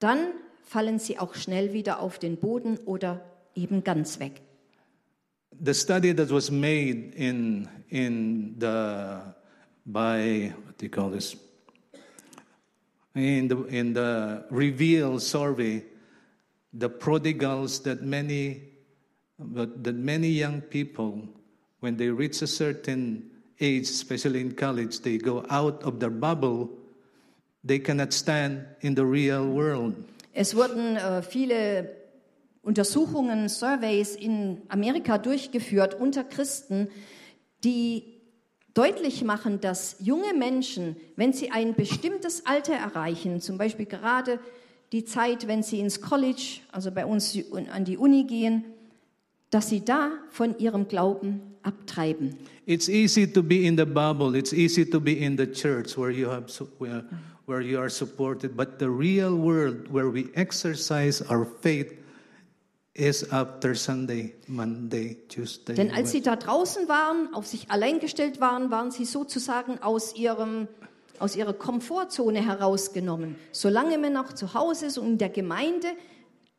dann 0.00 0.32
fallen 0.64 0.98
sie 0.98 1.20
auch 1.20 1.36
schnell 1.36 1.72
wieder 1.72 2.00
auf 2.00 2.18
den 2.18 2.38
Boden 2.38 2.76
oder 2.78 3.24
eben 3.54 3.84
ganz 3.84 4.18
weg. 4.18 4.40
The 5.64 5.74
study 5.74 6.12
that 6.12 6.32
was 6.32 6.50
made 6.50 7.12
in 7.14 7.68
in 7.90 8.56
the 8.58 9.20
by 9.84 10.52
what 10.66 10.78
do 10.78 10.86
you 10.86 10.90
call 10.90 11.12
this? 11.12 11.36
In 13.14 13.48
the 13.48 13.64
in 13.64 13.92
the 13.92 14.44
reveal 14.50 15.18
survey, 15.18 15.84
the 16.72 16.88
prodigals 16.88 17.80
that 17.80 18.02
many 18.02 18.62
that 19.38 19.94
many 19.96 20.28
young 20.28 20.60
people, 20.60 21.28
when 21.80 21.96
they 21.96 22.08
reach 22.08 22.42
a 22.42 22.46
certain 22.46 23.30
age, 23.58 23.88
especially 23.88 24.40
in 24.40 24.52
college, 24.52 25.00
they 25.00 25.18
go 25.18 25.44
out 25.50 25.82
of 25.82 25.98
their 25.98 26.10
bubble. 26.10 26.70
They 27.64 27.78
cannot 27.78 28.12
stand 28.12 28.64
in 28.80 28.94
the 28.94 29.04
real 29.04 29.46
world. 29.46 29.94
Es 30.32 30.54
wurden 30.54 30.96
äh, 30.96 31.22
viele 31.22 31.96
Untersuchungen, 32.62 33.48
Surveys 33.48 34.14
in 34.14 34.62
Amerika 34.68 35.18
durchgeführt 35.18 35.94
unter 35.94 36.24
Christen, 36.24 36.88
die 37.64 38.09
deutlich 38.80 39.22
machen, 39.24 39.60
dass 39.60 39.96
junge 40.00 40.32
Menschen, 40.32 40.96
wenn 41.14 41.34
sie 41.34 41.50
ein 41.50 41.74
bestimmtes 41.74 42.46
Alter 42.46 42.72
erreichen, 42.72 43.42
zum 43.42 43.58
Beispiel 43.58 43.84
gerade 43.84 44.38
die 44.92 45.04
Zeit, 45.04 45.46
wenn 45.46 45.62
sie 45.62 45.80
ins 45.80 46.00
College, 46.00 46.60
also 46.72 46.90
bei 46.90 47.04
uns 47.04 47.38
an 47.70 47.84
die 47.84 47.98
Uni 47.98 48.24
gehen, 48.24 48.64
dass 49.50 49.68
sie 49.68 49.84
da 49.84 50.12
von 50.30 50.58
ihrem 50.58 50.88
Glauben 50.88 51.42
abtreiben. 51.62 52.38
It's 52.64 52.88
easy 52.88 53.30
to 53.30 53.42
be 53.42 53.66
in 53.66 53.76
the 53.76 53.84
bubble. 53.84 54.34
It's 54.34 54.54
easy 54.54 54.88
to 54.88 54.98
be 54.98 55.12
in 55.12 55.36
the 55.36 55.46
church 55.46 55.98
where 55.98 56.10
you 56.10 56.30
have 56.30 56.46
where, 56.78 57.04
where 57.44 57.60
you 57.60 57.78
are 57.78 57.90
supported. 57.90 58.56
But 58.56 58.78
the 58.78 58.88
real 58.88 59.36
world 59.36 59.92
where 59.92 60.10
we 60.10 60.30
exercise 60.36 61.22
our 61.28 61.44
faith 61.44 61.99
is 62.94 63.30
after 63.32 63.74
Sunday, 63.74 64.34
Monday, 64.46 65.16
Tuesday. 65.28 65.74
Denn 65.74 65.92
als 65.92 66.10
sie 66.10 66.22
da 66.22 66.36
draußen 66.36 66.88
waren, 66.88 67.32
auf 67.34 67.46
sich 67.46 67.70
allein 67.70 68.00
gestellt 68.00 68.40
waren, 68.40 68.70
waren 68.70 68.90
sie 68.90 69.04
sozusagen 69.04 69.78
aus 69.82 70.16
ihrem 70.16 70.68
aus 71.18 71.36
ihrer 71.36 71.52
Komfortzone 71.52 72.44
herausgenommen. 72.44 73.36
Solange 73.52 73.98
man 73.98 74.14
noch 74.14 74.32
zu 74.32 74.54
Hause 74.54 74.86
ist 74.86 74.96
und 74.96 75.06
in 75.06 75.18
der 75.18 75.28
Gemeinde, 75.28 75.88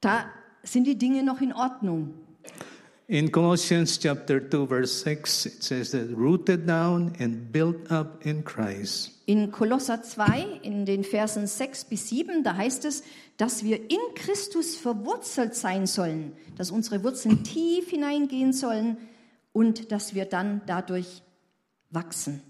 da 0.01 0.25
sind 0.63 0.85
die 0.85 0.97
Dinge 0.97 1.23
noch 1.23 1.41
in 1.41 1.51
Ordnung. 1.51 2.13
In 3.11 3.29
Colossians 3.29 3.97
chapter 3.97 4.39
2 4.39 4.67
verse 4.67 5.03
6 5.03 5.45
it 5.45 5.63
says 5.63 5.91
that 5.91 6.15
rooted 6.15 6.65
down 6.65 7.13
and 7.19 7.51
built 7.51 7.91
up 7.91 8.25
in 8.25 8.41
Christ. 8.41 9.11
In 9.25 9.51
Kolosser 9.51 10.01
2, 10.01 10.61
in 10.61 10.85
den 10.85 11.03
Versen 11.03 11.45
6 11.45 11.89
bis 11.89 12.07
7, 12.07 12.45
da 12.45 12.55
heißt 12.55 12.85
es, 12.85 13.03
dass 13.35 13.65
wir 13.65 13.81
in 13.91 13.99
Christus 14.15 14.77
verwurzelt 14.77 15.55
sein 15.55 15.87
sollen, 15.87 16.31
dass 16.55 16.71
unsere 16.71 17.03
Wurzeln 17.03 17.43
tief 17.43 17.89
hineingehen 17.89 18.53
sollen 18.53 18.95
und 19.51 19.91
dass 19.91 20.15
wir 20.15 20.23
dann 20.23 20.61
dadurch 20.65 21.21
wachsen. 21.89 22.41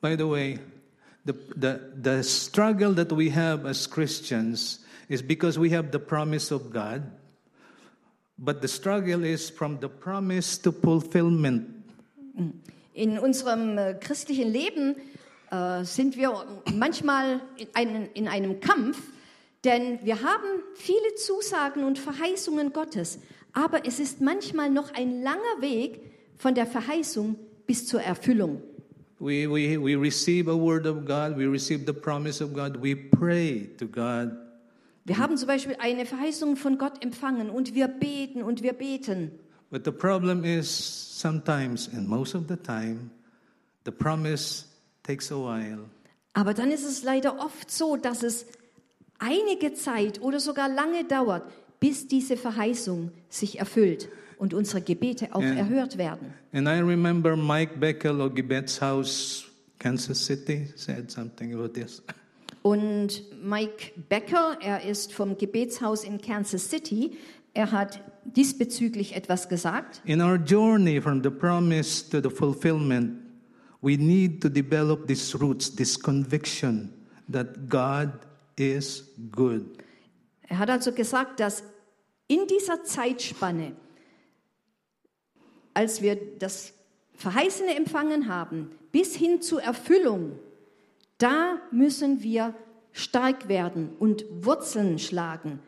By 0.00 0.16
the 0.16 0.28
way, 0.28 0.58
the, 1.24 1.34
the, 1.56 1.80
the 2.00 2.22
struggle 2.22 2.92
that 2.94 3.12
we 3.12 3.30
have 3.30 3.66
as 3.66 3.86
Christians 3.86 4.80
is 5.08 5.22
because 5.22 5.58
we 5.58 5.70
have 5.70 5.90
the 5.90 5.98
promise 5.98 6.50
of 6.50 6.72
God, 6.72 7.02
but 8.38 8.62
the 8.62 8.68
struggle 8.68 9.24
is 9.24 9.50
from 9.50 9.78
the 9.80 9.88
promise 9.88 10.58
to 10.58 10.72
fulfillment. 10.72 11.68
In 12.94 13.18
unserem 13.18 13.76
äh, 13.76 13.94
christlichen 13.94 14.50
Leben 14.50 14.96
äh, 15.50 15.84
sind 15.84 16.16
wir 16.16 16.32
manchmal 16.72 17.40
in, 17.56 17.68
einen, 17.74 18.06
in 18.14 18.28
einem 18.28 18.60
Kampf, 18.60 19.00
denn 19.64 19.98
wir 20.02 20.22
haben 20.22 20.62
viele 20.74 21.14
Zusagen 21.16 21.84
und 21.84 21.98
Verheißungen 21.98 22.72
Gottes, 22.72 23.18
aber 23.52 23.84
es 23.84 23.98
ist 23.98 24.20
manchmal 24.20 24.70
noch 24.70 24.94
ein 24.94 25.22
langer 25.22 25.60
Weg 25.60 26.00
von 26.38 26.54
der 26.54 26.66
Verheißung 26.66 27.36
bis 27.66 27.86
zur 27.86 28.00
Erfüllung. 28.00 28.62
We, 29.20 29.46
we, 29.46 29.76
we 29.76 29.96
receive 29.96 30.48
a 30.48 30.56
word 30.56 30.86
of 30.86 31.04
God, 31.04 31.36
we 31.36 31.44
receive 31.46 31.84
the 31.84 31.92
promise 31.92 32.40
of 32.42 32.54
God, 32.54 32.76
we 32.76 32.94
pray 32.94 33.66
to 33.76 33.86
God, 33.86 34.32
Wir 35.04 35.18
haben 35.18 35.36
zum 35.36 35.46
Beispiel 35.46 35.76
eine 35.78 36.06
Verheißung 36.06 36.56
von 36.56 36.78
Gott 36.78 37.02
empfangen 37.04 37.50
und 37.50 37.74
wir 37.74 37.88
beten 37.88 38.42
und 38.42 38.62
wir 38.62 38.72
beten. 38.72 39.30
but 39.70 39.84
the 39.84 39.92
problem 39.92 40.44
is 40.44 40.68
sometimes, 40.70 41.88
and 41.92 42.08
most 42.08 42.34
of 42.34 42.48
the 42.48 42.56
time, 42.56 43.10
the 43.84 43.92
promise 43.92 44.64
takes 45.02 45.30
a 45.30 45.36
while. 45.36 45.84
Aber 46.32 46.54
dann 46.54 46.70
ist 46.70 46.84
es 46.84 47.02
leider 47.02 47.38
oft 47.40 47.70
so, 47.70 47.96
dass 47.96 48.22
es 48.22 48.46
einige 49.18 49.74
Zeit 49.74 50.22
oder 50.22 50.40
sogar 50.40 50.68
lange 50.70 51.04
dauert, 51.04 51.42
bis 51.80 52.06
diese 52.06 52.36
Verheißung 52.36 53.10
sich 53.28 53.58
erfüllt 53.58 54.08
und 54.38 54.54
unsere 54.54 54.80
Gebete 54.82 55.34
auch 55.34 55.42
Ja. 55.42 55.54
erhört 55.54 55.98
werden. 55.98 56.32
And 56.52 56.68
I 56.68 56.80
remember 56.80 57.36
Mike 57.36 57.78
Beckel 57.78 58.20
of 58.20 58.34
Gibet's 58.34 58.80
House, 58.80 59.44
Kansas 59.78 60.24
City, 60.24 60.68
said 60.76 61.10
something 61.10 61.54
about 61.54 61.68
this. 61.68 62.02
Und 62.62 63.22
Mike 63.42 63.92
Becker, 64.08 64.58
er 64.60 64.84
ist 64.84 65.14
vom 65.14 65.38
Gebetshaus 65.38 66.04
in 66.04 66.20
Kansas 66.20 66.68
City, 66.68 67.12
er 67.54 67.72
hat 67.72 68.00
diesbezüglich 68.24 69.16
etwas 69.16 69.48
gesagt. 69.48 70.02
In 70.04 70.20
our 70.20 70.36
journey 70.36 71.00
from 71.00 71.22
the 71.22 71.30
promise 71.30 72.08
to 72.10 72.20
the 72.20 72.28
fulfillment, 72.34 73.16
we 73.80 73.96
need 73.96 74.42
to 74.42 74.48
develop 74.50 75.06
these 75.06 75.34
roots, 75.40 75.74
this 75.74 75.98
conviction 75.98 76.92
that 77.32 77.68
God 77.68 78.10
is 78.56 79.04
good. 79.32 79.64
Er 80.50 80.58
hat 80.58 80.68
also 80.68 80.90
gesagt, 80.90 81.38
dass 81.38 81.62
in 82.26 82.46
dieser 82.48 82.82
Zeitspanne, 82.82 83.72
als 85.74 86.02
wir 86.02 86.18
das 86.38 86.74
Verheißene 87.14 87.76
empfangen 87.76 88.28
haben, 88.28 88.72
bis 88.90 89.14
hin 89.14 89.40
zur 89.40 89.62
Erfüllung, 89.62 90.32
da 91.18 91.60
müssen 91.70 92.24
wir 92.24 92.54
stark 92.92 93.48
werden 93.48 93.90
und 94.00 94.24
Wurzeln 94.44 94.98
schlagen 94.98 95.60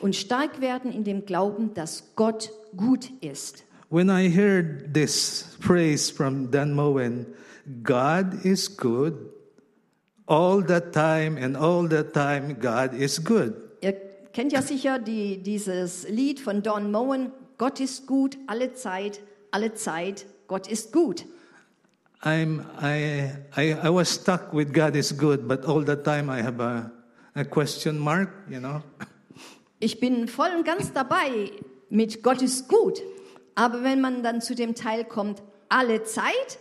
und 0.00 0.14
stark 0.14 0.60
werden 0.60 0.92
in 0.92 1.02
dem 1.02 1.26
Glauben, 1.26 1.74
dass 1.74 2.14
Gott 2.14 2.52
gut 2.76 3.10
ist. 3.20 3.64
When 3.90 4.08
I 4.08 4.30
heard 4.30 4.94
this 4.94 5.56
phrase 5.60 6.12
from 6.12 6.52
Dan 6.52 6.74
Moen, 6.74 7.26
God 7.82 8.44
is 8.44 8.76
good 8.76 9.14
all 10.26 10.62
the 10.62 10.80
time, 10.92 11.36
and 11.36 11.56
all 11.56 11.88
the 11.88 12.04
time, 12.04 12.54
God 12.60 12.94
is 12.94 13.24
good. 13.24 13.67
Kennt 14.38 14.52
ja 14.52 14.62
sicher 14.62 15.00
die, 15.00 15.42
dieses 15.42 16.08
Lied 16.08 16.38
von 16.38 16.62
Don 16.62 16.92
Moen, 16.92 17.32
Gott 17.56 17.80
ist 17.80 18.06
gut, 18.06 18.38
alle 18.46 18.72
Zeit, 18.72 19.18
alle 19.50 19.74
Zeit, 19.74 20.26
Gott 20.46 20.68
ist 20.68 20.92
gut. 20.92 21.26
I'm, 22.22 22.60
I, 22.80 23.32
I, 23.56 23.72
I 23.72 23.92
was 23.92 24.14
stuck 24.14 24.54
with 24.54 24.72
God 24.72 24.94
is 24.94 25.12
good, 25.18 25.48
but 25.48 25.64
all 25.64 25.84
the 25.84 25.96
time 25.96 26.30
I 26.30 26.40
have 26.40 26.62
a, 26.62 26.88
a 27.34 27.42
question 27.42 27.98
mark, 27.98 28.28
you 28.48 28.60
know. 28.60 28.80
Ich 29.80 29.98
bin 29.98 30.28
voll 30.28 30.50
und 30.56 30.64
ganz 30.64 30.92
dabei 30.92 31.50
mit 31.90 32.22
Gott 32.22 32.40
ist 32.40 32.68
gut. 32.68 33.02
Aber 33.56 33.82
wenn 33.82 34.00
man 34.00 34.22
dann 34.22 34.40
zu 34.40 34.54
dem 34.54 34.76
Teil 34.76 35.04
kommt, 35.04 35.42
alle 35.68 36.04
Zeit, 36.04 36.60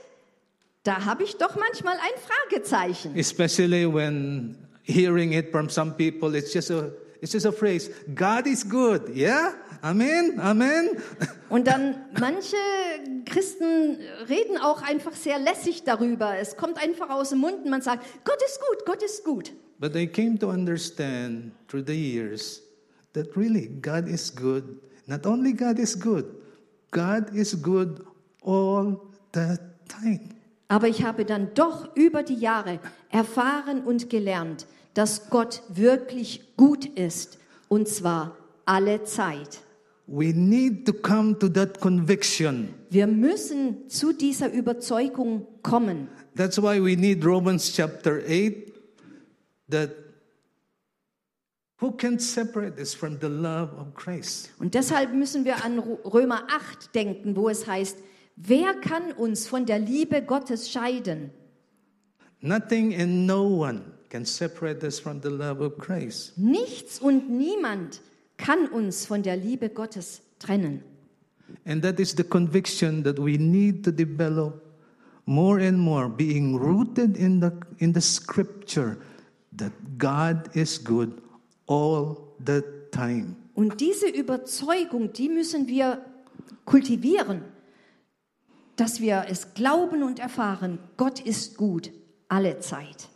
da 0.82 1.06
habe 1.06 1.22
ich 1.22 1.38
doch 1.38 1.56
manchmal 1.56 1.98
ein 1.98 2.20
Fragezeichen. 2.50 3.16
Especially 3.16 3.86
when 3.86 4.58
hearing 4.82 5.34
it 5.34 5.52
from 5.52 5.70
some 5.70 5.92
people, 5.92 6.36
it's 6.36 6.52
just 6.52 6.72
a, 6.72 6.92
it's 7.22 7.34
just 7.34 7.46
a 7.46 7.52
phrase. 7.52 7.90
God 8.14 8.48
is 8.48 8.68
good, 8.68 9.16
yeah? 9.16 9.54
Amen, 9.82 10.40
amen. 10.40 10.90
Und 11.50 11.68
dann 11.68 11.96
manche 12.20 12.58
Christen 13.26 13.98
reden 14.28 14.58
auch 14.58 14.82
einfach 14.82 15.14
sehr 15.14 15.40
lässig 15.40 15.84
darüber. 15.84 16.38
Es 16.38 16.58
kommt 16.58 16.82
einfach 16.82 17.10
aus 17.10 17.30
dem 17.30 17.40
Mund 17.40 17.64
und 17.64 17.70
man 17.70 17.82
sagt, 17.82 18.06
Gott 18.26 18.42
ist 18.46 18.60
gut, 18.60 18.86
Gott 18.86 19.04
ist 19.04 19.24
gut. 19.24 19.54
But 19.80 19.96
I 19.96 20.08
came 20.08 20.38
to 20.40 20.50
understand 20.50 21.52
through 21.68 21.86
the 21.86 21.94
years 21.94 22.62
that 23.14 23.36
really 23.38 23.68
God 23.82 24.08
is 24.08 24.36
good. 24.36 24.64
Not 25.06 25.26
only 25.26 25.54
God 25.54 25.80
is 25.80 25.98
good, 25.98 26.26
God 26.92 27.34
is 27.34 27.62
good 27.62 28.02
all 28.42 29.00
the 29.34 29.58
time. 29.88 30.30
Aber 30.70 30.88
ich 30.88 31.04
habe 31.04 31.24
dann 31.24 31.54
doch 31.54 31.96
über 31.96 32.24
die 32.24 32.36
Jahre 32.36 32.80
erfahren 33.10 33.84
und 33.84 34.10
gelernt, 34.10 34.68
dass 34.98 35.30
Gott 35.30 35.62
wirklich 35.70 36.56
gut 36.58 36.86
ist, 36.86 37.38
und 37.68 37.88
zwar 37.88 38.36
alle 38.66 39.04
Zeit. 39.04 39.60
We 40.08 40.34
need 40.34 40.86
to 40.88 40.94
come 40.94 41.38
to 41.38 41.50
that 41.50 41.80
conviction. 41.80 42.74
Wir 42.90 43.06
müssen 43.06 43.90
zu 43.90 44.12
dieser 44.12 44.52
Überzeugung 44.52 45.46
kommen. 45.62 46.08
That's 46.36 46.58
why 46.60 46.82
we 46.82 46.96
need 46.96 47.24
Romans 47.24 47.72
chapter 47.74 48.22
8 48.26 48.74
that 49.70 49.92
who 51.80 51.92
can 51.92 52.18
separate 52.18 52.80
us 52.80 52.96
from 52.96 53.20
the 53.22 53.28
love 53.28 53.74
of 53.78 53.94
Christ? 53.94 54.50
Und 54.58 54.74
deshalb 54.74 55.14
müssen 55.14 55.46
wir 55.46 55.64
an 55.64 55.78
Römer 55.78 56.48
8 56.50 56.96
denken, 56.96 57.36
wo 57.36 57.50
es 57.50 57.68
heißt, 57.68 57.98
wer 58.36 58.74
kann 58.74 59.12
uns 59.12 59.46
von 59.46 59.68
der 59.68 59.78
Liebe 59.78 60.24
Gottes 60.24 60.72
scheiden? 60.72 61.30
Nothing 62.40 63.00
and 63.00 63.28
no 63.28 63.44
one 63.44 63.97
can 64.10 64.26
separate 64.26 64.84
us 64.84 65.00
from 65.00 65.22
the 65.22 65.30
love 65.30 65.62
of 65.62 65.78
Christ. 65.78 66.38
Nichts 66.38 67.00
und 67.00 67.30
niemand 67.30 68.02
kann 68.38 68.68
uns 68.68 69.06
von 69.06 69.24
der 69.24 69.36
Liebe 69.36 69.70
Gottes 69.70 70.22
trennen. 70.40 70.84
And 71.66 71.82
that 71.84 72.00
is 72.00 72.16
the 72.16 72.24
conviction 72.24 73.04
that 73.04 73.18
we 73.18 73.38
need 73.38 73.84
to 73.86 73.92
develop 73.92 74.68
more 75.26 75.60
and 75.60 75.78
more, 75.78 76.10
being 76.10 76.58
rooted 76.58 77.18
in 77.18 77.40
the, 77.40 77.52
in 77.80 77.94
the 77.94 78.02
scripture 78.02 78.98
that 79.56 79.72
God 79.98 80.50
is 80.56 80.78
good 80.78 81.22
all 81.68 82.36
the 82.44 82.64
time. 82.92 83.36
Und 83.56 83.82
diese 83.82 84.08
Überzeugung, 84.08 85.14
die 85.14 85.30
müssen 85.30 85.68
wir 85.68 86.06
kultivieren, 86.66 87.42
dass 88.76 89.02
wir 89.02 89.26
es 89.30 89.56
glauben 89.56 90.04
und 90.04 90.20
erfahren, 90.20 90.78
Gott 90.96 91.20
ist 91.20 91.58
gut 91.58 91.92
alle 92.30 92.60
Zeit. 92.60 93.10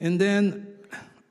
And 0.00 0.20
then 0.20 0.66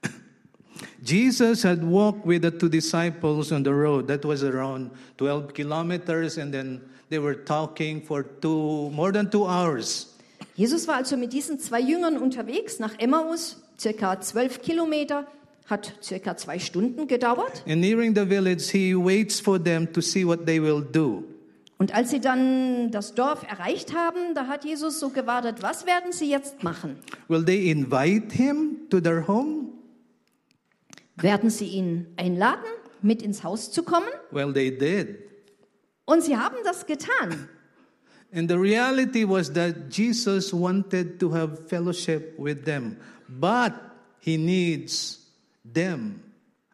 Jesus 1.04 1.64
had 1.64 1.84
walked 1.84 2.26
with 2.26 2.44
the 2.44 2.52
two 2.52 2.70
disciples 2.70 3.52
on 3.52 3.64
the 3.64 3.74
road. 3.74 4.08
That 4.08 4.24
was 4.24 4.44
around 4.44 4.92
12 5.18 5.54
kilometers, 5.54 6.38
and 6.38 6.54
then 6.54 6.82
they 7.10 7.20
were 7.20 7.36
talking 7.36 8.02
for 8.02 8.24
two, 8.24 8.90
more 8.92 9.12
than 9.12 9.30
two 9.30 9.46
hours. 9.46 10.14
Jesus 10.56 10.88
war 10.88 10.98
also 10.98 11.16
mit 11.16 11.32
diesen 11.32 11.58
zwei 11.60 11.80
Jüngern 11.82 12.18
unterwegs 12.18 12.80
nach 12.80 12.94
Emmaus, 13.00 13.58
circa 13.78 14.20
zwölf 14.20 14.62
Kilometer, 14.62 15.26
hat 15.68 15.94
circa 16.02 16.36
zwei 16.36 16.60
Stunden 16.60 17.08
gedauert. 17.08 17.64
And 17.66 17.82
nearing 17.82 18.14
the 18.14 18.26
village, 18.26 18.70
he 18.70 18.94
waits 18.94 19.40
for 19.40 19.58
them 19.58 19.88
to 19.94 20.02
see 20.02 20.26
what 20.26 20.46
they 20.46 20.60
will 20.60 20.82
do. 20.82 21.24
Und 21.80 21.96
als 21.96 22.10
sie 22.12 22.20
dann 22.20 22.92
das 22.92 23.16
Dorf 23.16 23.44
erreicht 23.50 23.96
haben, 23.96 24.36
da 24.36 24.48
hat 24.48 24.66
Jesus 24.66 25.00
so 25.00 25.10
gewartet, 25.10 25.62
was 25.62 25.86
werden 25.86 26.12
sie 26.12 26.30
jetzt 26.30 26.62
machen? 26.62 26.98
Will 27.30 27.44
they 27.44 27.72
invite 27.72 28.36
him 28.36 28.90
to 28.90 29.00
their 29.00 29.26
home? 29.26 29.70
Werden 31.16 31.50
sie 31.50 31.68
ihn 31.68 32.08
einladen, 32.18 32.66
mit 33.02 33.22
ins 33.22 33.46
Haus 33.46 33.72
zu 33.72 33.84
kommen? 33.84 34.10
Well, 34.32 34.52
they 34.52 34.78
did. 34.78 35.20
Und 36.04 36.22
sie 36.22 36.36
haben 36.36 36.58
das 36.66 36.86
getan. 36.86 37.48
And 38.34 38.50
the 38.50 38.58
reality 38.58 39.24
was 39.26 39.52
that 39.54 39.90
Jesus 39.90 40.54
wanted 40.54 41.18
to 41.20 41.34
have 41.34 41.68
fellowship 41.70 42.38
with 42.38 42.66
them, 42.66 42.98
but 43.28 43.72
he 44.20 44.38
needs 44.38 45.32
them, 45.64 46.22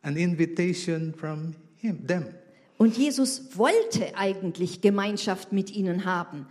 an 0.01 0.17
invitation 0.17 1.13
from 1.13 1.53
him, 1.77 2.05
them. 2.05 2.33
Und 2.77 2.97
Jesus 2.97 3.57
wollte 3.57 4.15
eigentlich 4.15 4.81
Gemeinschaft 4.81 5.51
mit 5.51 5.71
ihnen 5.71 6.05
haben, 6.05 6.47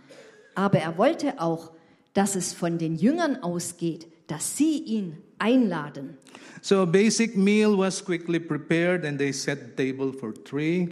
aber 0.55 0.79
er 0.79 0.97
wollte 0.97 1.39
auch, 1.39 1.71
dass 2.13 2.35
es 2.35 2.53
von 2.53 2.77
den 2.77 2.95
Jüngern 2.95 3.43
ausgeht, 3.43 4.07
dass 4.27 4.57
sie 4.57 4.79
ihn 4.79 5.17
einladen. 5.37 6.17
So 6.61 6.81
a 6.81 6.85
basic 6.85 7.37
meal 7.37 7.77
was 7.77 8.03
quickly 8.03 8.39
prepared, 8.39 9.05
and 9.05 9.19
they 9.19 9.31
set 9.31 9.77
table 9.77 10.11
for 10.11 10.33
three. 10.33 10.89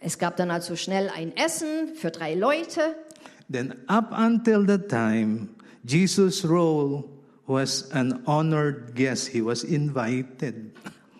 Es 0.00 0.18
gab 0.18 0.36
dann 0.36 0.50
also 0.50 0.76
schnell 0.76 1.08
ein 1.08 1.34
Essen 1.34 1.94
für 1.94 2.10
drei 2.10 2.34
Leute. 2.34 2.94
Then, 3.50 3.74
up 3.88 4.12
until 4.12 4.66
the 4.66 4.78
time, 4.78 5.48
Jesus' 5.86 6.44
role 6.44 7.04
was 7.46 7.90
an 7.92 8.22
honored 8.26 8.94
guest. 8.94 9.28
He 9.28 9.42
was 9.42 9.64
invited. 9.64 10.72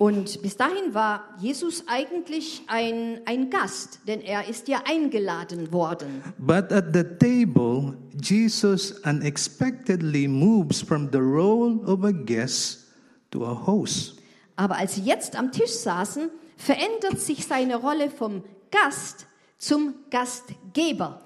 Und 0.05 0.43
bis 0.43 0.59
dahin 0.59 0.93
war 0.93 1.35
Jesus 1.39 1.85
eigentlich 1.87 2.61
ein, 2.67 3.23
ein 3.25 3.49
Gast, 3.49 4.01
denn 4.07 4.21
er 4.21 4.47
ist 4.47 4.69
ja 4.69 4.83
eingeladen 4.85 5.73
worden. 5.73 6.23
But 6.37 6.71
at 6.71 6.93
the 6.93 7.05
table, 7.05 7.97
Jesus 8.21 9.01
unexpectedly 9.07 10.29
moves 10.29 10.83
from 10.83 11.09
the 11.11 11.21
role 11.21 11.81
of 11.87 12.05
a 12.05 12.13
guest 12.13 12.85
to 13.31 13.47
a 13.47 13.67
host. 13.67 14.19
Aber 14.57 14.77
als 14.77 14.97
sie 14.97 15.05
jetzt 15.05 15.37
am 15.37 15.51
Tisch 15.51 15.73
saßen, 15.73 16.29
verändert 16.59 17.19
sich 17.19 17.47
seine 17.47 17.77
Rolle 17.77 18.11
vom 18.11 18.45
Gast 18.71 19.25
zum 19.57 19.95
Gastgeber. 20.11 21.23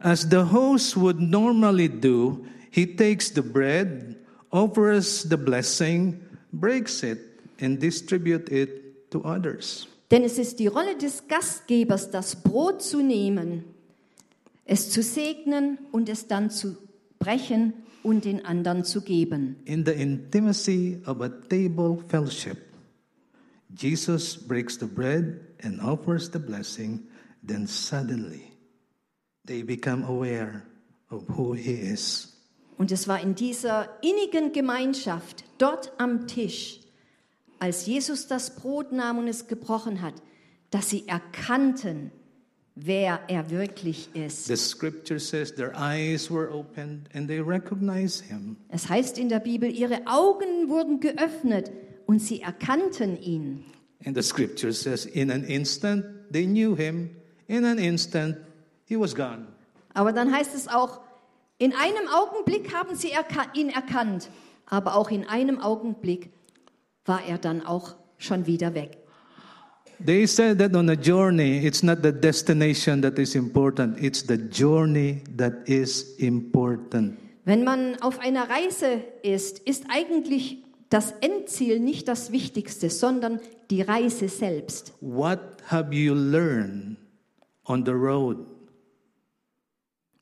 As 0.00 0.26
the 0.28 0.42
host 0.42 0.96
would 0.96 1.20
normally 1.20 1.88
do, 1.88 2.44
he 2.72 2.84
takes 2.84 3.32
the 3.32 3.42
bread, 3.42 4.16
offers 4.50 5.22
the 5.22 5.36
blessing, 5.36 6.20
breaks 6.50 7.04
it, 7.04 7.27
and 7.60 7.80
distribute 7.80 8.50
it 8.50 9.10
to 9.10 9.24
others. 9.24 9.88
Denn 10.10 10.24
es 10.24 10.38
ist 10.38 10.58
die 10.58 10.68
Rolle 10.68 10.96
des 10.96 11.28
Gastgebers, 11.28 12.10
das 12.10 12.36
Brot 12.36 12.82
zu 12.82 13.02
nehmen, 13.02 13.64
es 14.64 14.90
zu 14.90 15.02
segnen 15.02 15.78
und 15.92 16.08
es 16.08 16.26
dann 16.26 16.50
zu 16.50 16.76
brechen 17.18 17.74
und 18.02 18.24
den 18.24 18.44
anderen 18.44 18.84
zu 18.84 19.02
geben. 19.02 19.56
In 19.64 19.84
the 19.84 19.92
intimacy 19.92 21.02
of 21.06 21.20
a 21.20 21.28
table 21.28 21.98
fellowship, 22.08 22.56
Jesus 23.76 24.36
breaks 24.36 24.78
the 24.78 24.86
bread 24.86 25.40
and 25.62 25.80
offers 25.80 26.30
the 26.32 26.38
blessing, 26.38 27.06
then 27.46 27.66
suddenly 27.66 28.52
they 29.44 29.62
become 29.62 30.04
aware 30.04 30.62
of 31.10 31.24
who 31.36 31.52
he 31.52 31.72
is. 31.72 32.34
Und 32.78 32.92
es 32.92 33.08
war 33.08 33.20
in 33.20 33.34
dieser 33.34 33.88
innigen 34.02 34.52
Gemeinschaft 34.52 35.44
dort 35.58 35.92
am 35.98 36.28
Tisch, 36.28 36.77
als 37.58 37.86
Jesus 37.86 38.26
das 38.26 38.54
Brot 38.54 38.92
nahm 38.92 39.18
und 39.18 39.28
es 39.28 39.46
gebrochen 39.46 40.02
hat, 40.02 40.14
dass 40.70 40.90
sie 40.90 41.06
erkannten, 41.08 42.12
wer 42.74 43.20
er 43.28 43.50
wirklich 43.50 44.08
ist. 44.14 44.46
The 44.46 44.56
scripture 44.56 45.18
says 45.18 45.54
their 45.54 45.72
eyes 45.74 46.30
were 46.30 46.50
opened 46.52 47.08
and 47.14 47.28
they 47.28 47.40
recognized 47.40 48.24
him. 48.24 48.56
Es 48.68 48.88
heißt 48.88 49.18
in 49.18 49.28
der 49.28 49.40
Bibel, 49.40 49.70
ihre 49.70 50.06
Augen 50.06 50.68
wurden 50.68 51.00
geöffnet 51.00 51.70
und 52.06 52.20
sie 52.20 52.40
erkannten 52.42 53.20
ihn. 53.20 53.64
And 54.04 54.16
the 54.16 54.22
scripture 54.22 54.72
says, 54.72 55.06
in 55.06 55.30
an 55.30 55.44
instant 55.44 56.04
they 56.32 56.46
knew 56.46 56.76
him, 56.76 57.10
in 57.48 57.64
an 57.64 57.78
instant 57.78 58.36
he 58.84 58.98
was 58.98 59.14
gone. 59.14 59.46
Aber 59.94 60.12
dann 60.12 60.32
heißt 60.32 60.54
es 60.54 60.68
auch, 60.68 61.00
in 61.58 61.72
einem 61.72 62.06
Augenblick 62.14 62.72
haben 62.72 62.94
sie 62.94 63.10
ihn 63.54 63.70
erkannt, 63.70 64.30
aber 64.66 64.94
auch 64.94 65.10
in 65.10 65.26
einem 65.26 65.58
Augenblick 65.58 66.30
war 67.08 67.24
er 67.26 67.38
dann 67.38 67.64
auch 67.64 67.96
schon 68.18 68.46
wieder 68.46 68.74
weg. 68.74 68.98
They 70.04 70.26
said 70.26 70.58
that 70.58 70.76
on 70.76 70.88
a 70.90 70.94
journey, 70.94 71.66
it's 71.66 71.82
not 71.82 72.02
the 72.02 72.12
destination 72.12 73.02
that 73.02 73.18
is 73.18 73.34
important, 73.34 74.00
it's 74.00 74.22
the 74.22 74.36
journey 74.36 75.22
that 75.36 75.68
is 75.68 76.14
important. 76.18 77.18
Wenn 77.44 77.64
man 77.64 77.96
auf 78.00 78.20
einer 78.20 78.48
Reise 78.48 79.02
ist, 79.22 79.58
ist 79.60 79.86
eigentlich 79.88 80.62
das 80.88 81.14
Endziel 81.20 81.80
nicht 81.80 82.06
das 82.06 82.30
Wichtigste, 82.30 82.90
sondern 82.90 83.40
die 83.70 83.82
Reise 83.82 84.28
selbst. 84.28 84.92
What 85.00 85.40
have 85.66 85.92
you 85.92 86.14
learned 86.14 86.96
on 87.64 87.84
the 87.84 87.92
road? 87.92 88.36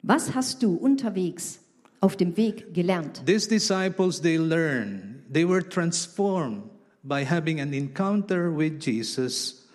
Was 0.03 0.35
hast 0.35 0.63
du 0.63 0.75
unterwegs 0.75 1.59
auf 2.01 2.17
dem 2.17 2.37
Weg 2.37 2.73
gelernt? 2.73 3.23
These 3.27 3.49
disciples, 3.49 4.23
they 4.23 4.39
learned, 4.39 5.25
they 5.31 5.47
were 5.47 5.69
transformed 5.69 6.63
by 7.07 7.25
having 7.25 7.61
an 7.61 7.73
encounter 7.73 8.51
with 8.51 8.81
Jesus, 8.81 9.67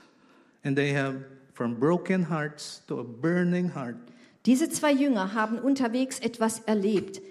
and 0.64 0.76
they 0.76 0.94
have 0.94 1.16
from 1.54 1.76
broken 1.76 2.24
hearts 2.24 2.82
to 2.88 3.00
a 3.00 3.04
burning 3.04 3.70
heart. 3.70 3.98
Diese 4.46 4.70
zwei 4.70 4.92
Jünger 4.92 5.34
haben 5.34 5.60
unterwegs 5.60 6.20
etwas 6.20 6.60
erlebt. 6.66 7.22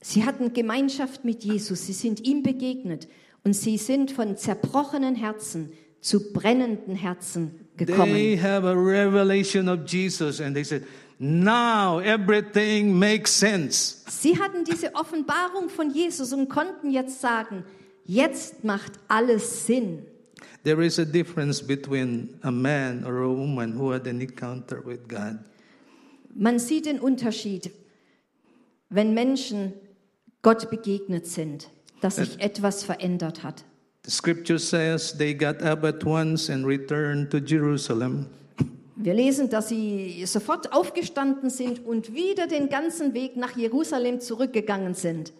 Sie 0.00 0.24
hatten 0.24 0.52
Gemeinschaft 0.52 1.24
mit 1.24 1.44
Jesus, 1.44 1.86
sie 1.86 1.92
sind 1.92 2.26
ihm 2.26 2.42
begegnet 2.42 3.06
und 3.44 3.54
sie 3.54 3.78
sind 3.78 4.10
von 4.10 4.36
zerbrochenen 4.36 5.14
Herzen 5.14 5.72
zu 6.00 6.32
brennenden 6.32 6.96
Herzen 6.96 7.68
gekommen. 7.76 8.12
They 8.12 8.36
have 8.36 8.66
a 8.66 8.74
revelation 8.74 9.68
of 9.68 9.86
Jesus, 9.86 10.40
and 10.40 10.54
they 10.54 10.64
said, 10.64 10.84
Now 11.20 12.00
everything 12.00 12.98
makes 12.98 13.30
sense. 13.30 14.02
Sie 14.08 14.36
hatten 14.40 14.64
diese 14.64 14.92
Offenbarung 14.96 15.68
von 15.68 15.90
Jesus 15.90 16.32
und 16.32 16.48
konnten 16.48 16.90
jetzt 16.90 17.20
sagen, 17.20 17.64
jetzt 18.04 18.64
macht 18.64 18.92
alles 19.08 19.66
Sinn. 19.66 20.06
There 20.64 20.84
is 20.84 20.98
a 20.98 21.04
difference 21.04 21.62
between 21.62 22.38
a 22.42 22.50
man 22.50 23.04
or 23.04 23.22
a 23.22 23.28
woman 23.28 23.76
who 23.76 23.92
had 23.92 24.06
an 24.06 24.20
encounter 24.20 24.84
with 24.84 25.08
God 25.08 25.38
Man 26.34 26.58
sieht 26.58 26.86
den 26.86 26.98
Unterschied, 26.98 27.70
wenn 28.88 29.12
Menschen 29.12 29.74
Gott 30.40 30.70
begegnet 30.70 31.26
sind, 31.26 31.68
dass 32.00 32.16
sich 32.16 32.40
etwas 32.40 32.84
verändert 32.84 33.42
hat. 33.42 33.64
The 34.04 34.10
scripture 34.10 34.58
says 34.58 35.16
they 35.16 35.34
got 35.34 35.62
up 35.62 35.84
at 35.84 36.04
once 36.04 36.50
and 36.50 36.66
returned 36.66 37.30
to 37.30 37.38
Jerusalem. 37.38 38.26
Wir 38.96 39.14
lesen, 39.14 39.48
dass 39.48 39.68
sie 39.68 40.24
sofort 40.26 40.72
aufgestanden 40.72 41.50
sind 41.50 41.84
und 41.84 42.14
wieder 42.14 42.46
den 42.46 42.68
ganzen 42.68 43.14
Weg 43.14 43.36
nach 43.36 43.56
Jerusalem 43.56 44.20
zurückgegangen 44.20 44.94
sind. 44.94 45.32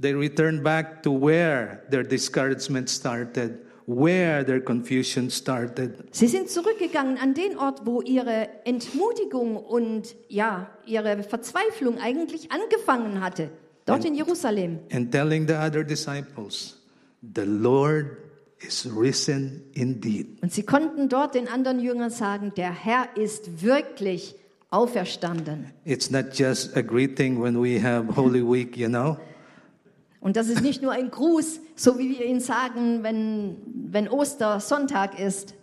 They 0.00 0.14
returned 0.14 0.62
back 0.62 1.02
to 1.02 1.10
where 1.10 1.82
their 1.90 2.04
discouragement 2.04 2.88
started, 2.88 3.58
where 3.86 4.44
their 4.44 4.60
confusion 4.60 5.28
started. 5.30 6.04
Sie 6.12 6.28
sind 6.28 6.50
zurückgegangen 6.50 7.18
an 7.18 7.34
den 7.34 7.58
Ort, 7.58 7.84
wo 7.84 8.00
ihre 8.02 8.48
Entmutigung 8.64 9.56
und 9.56 10.14
ja, 10.28 10.70
ihre 10.86 11.22
Verzweiflung 11.24 11.98
eigentlich 11.98 12.50
angefangen 12.52 13.20
hatte. 13.20 13.50
Dort 13.86 14.04
in 14.04 14.14
Jerusalem. 14.14 14.80
and 14.92 15.10
telling 15.10 15.48
the 15.48 15.54
other 15.54 15.82
disciples, 15.82 16.76
The 17.34 17.44
Lord 17.44 18.18
is 18.60 18.86
risen 18.94 19.62
indeed. 19.72 20.42
Und 20.42 20.52
sie 20.52 20.62
konnten 20.62 21.08
dort 21.08 21.34
den 21.34 21.48
anderen 21.48 21.80
Jüngern 21.80 22.10
sagen, 22.10 22.52
der 22.56 22.72
Herr 22.72 23.08
ist 23.16 23.62
wirklich 23.62 24.36
auferstanden. 24.70 25.72
It's 25.84 26.10
not 26.10 26.34
just 26.34 26.76
a 26.76 26.82
greeting 26.82 27.42
when 27.42 27.60
we 27.60 27.82
have 27.82 28.14
Holy 28.14 28.42
Week, 28.42 28.76
you 28.76 28.88
know. 28.88 29.16
Und 30.28 30.36
das 30.36 30.48
ist 30.48 30.60
nicht 30.60 30.82
nur 30.82 30.92
ein 30.92 31.10
Gruß, 31.10 31.58
so 31.74 31.98
wie 31.98 32.10
wir 32.10 32.26
ihn 32.26 32.40
sagen, 32.40 33.02
wenn, 33.02 33.56
wenn 33.90 34.08
Ostersonntag 34.08 35.18
ist. 35.18 35.54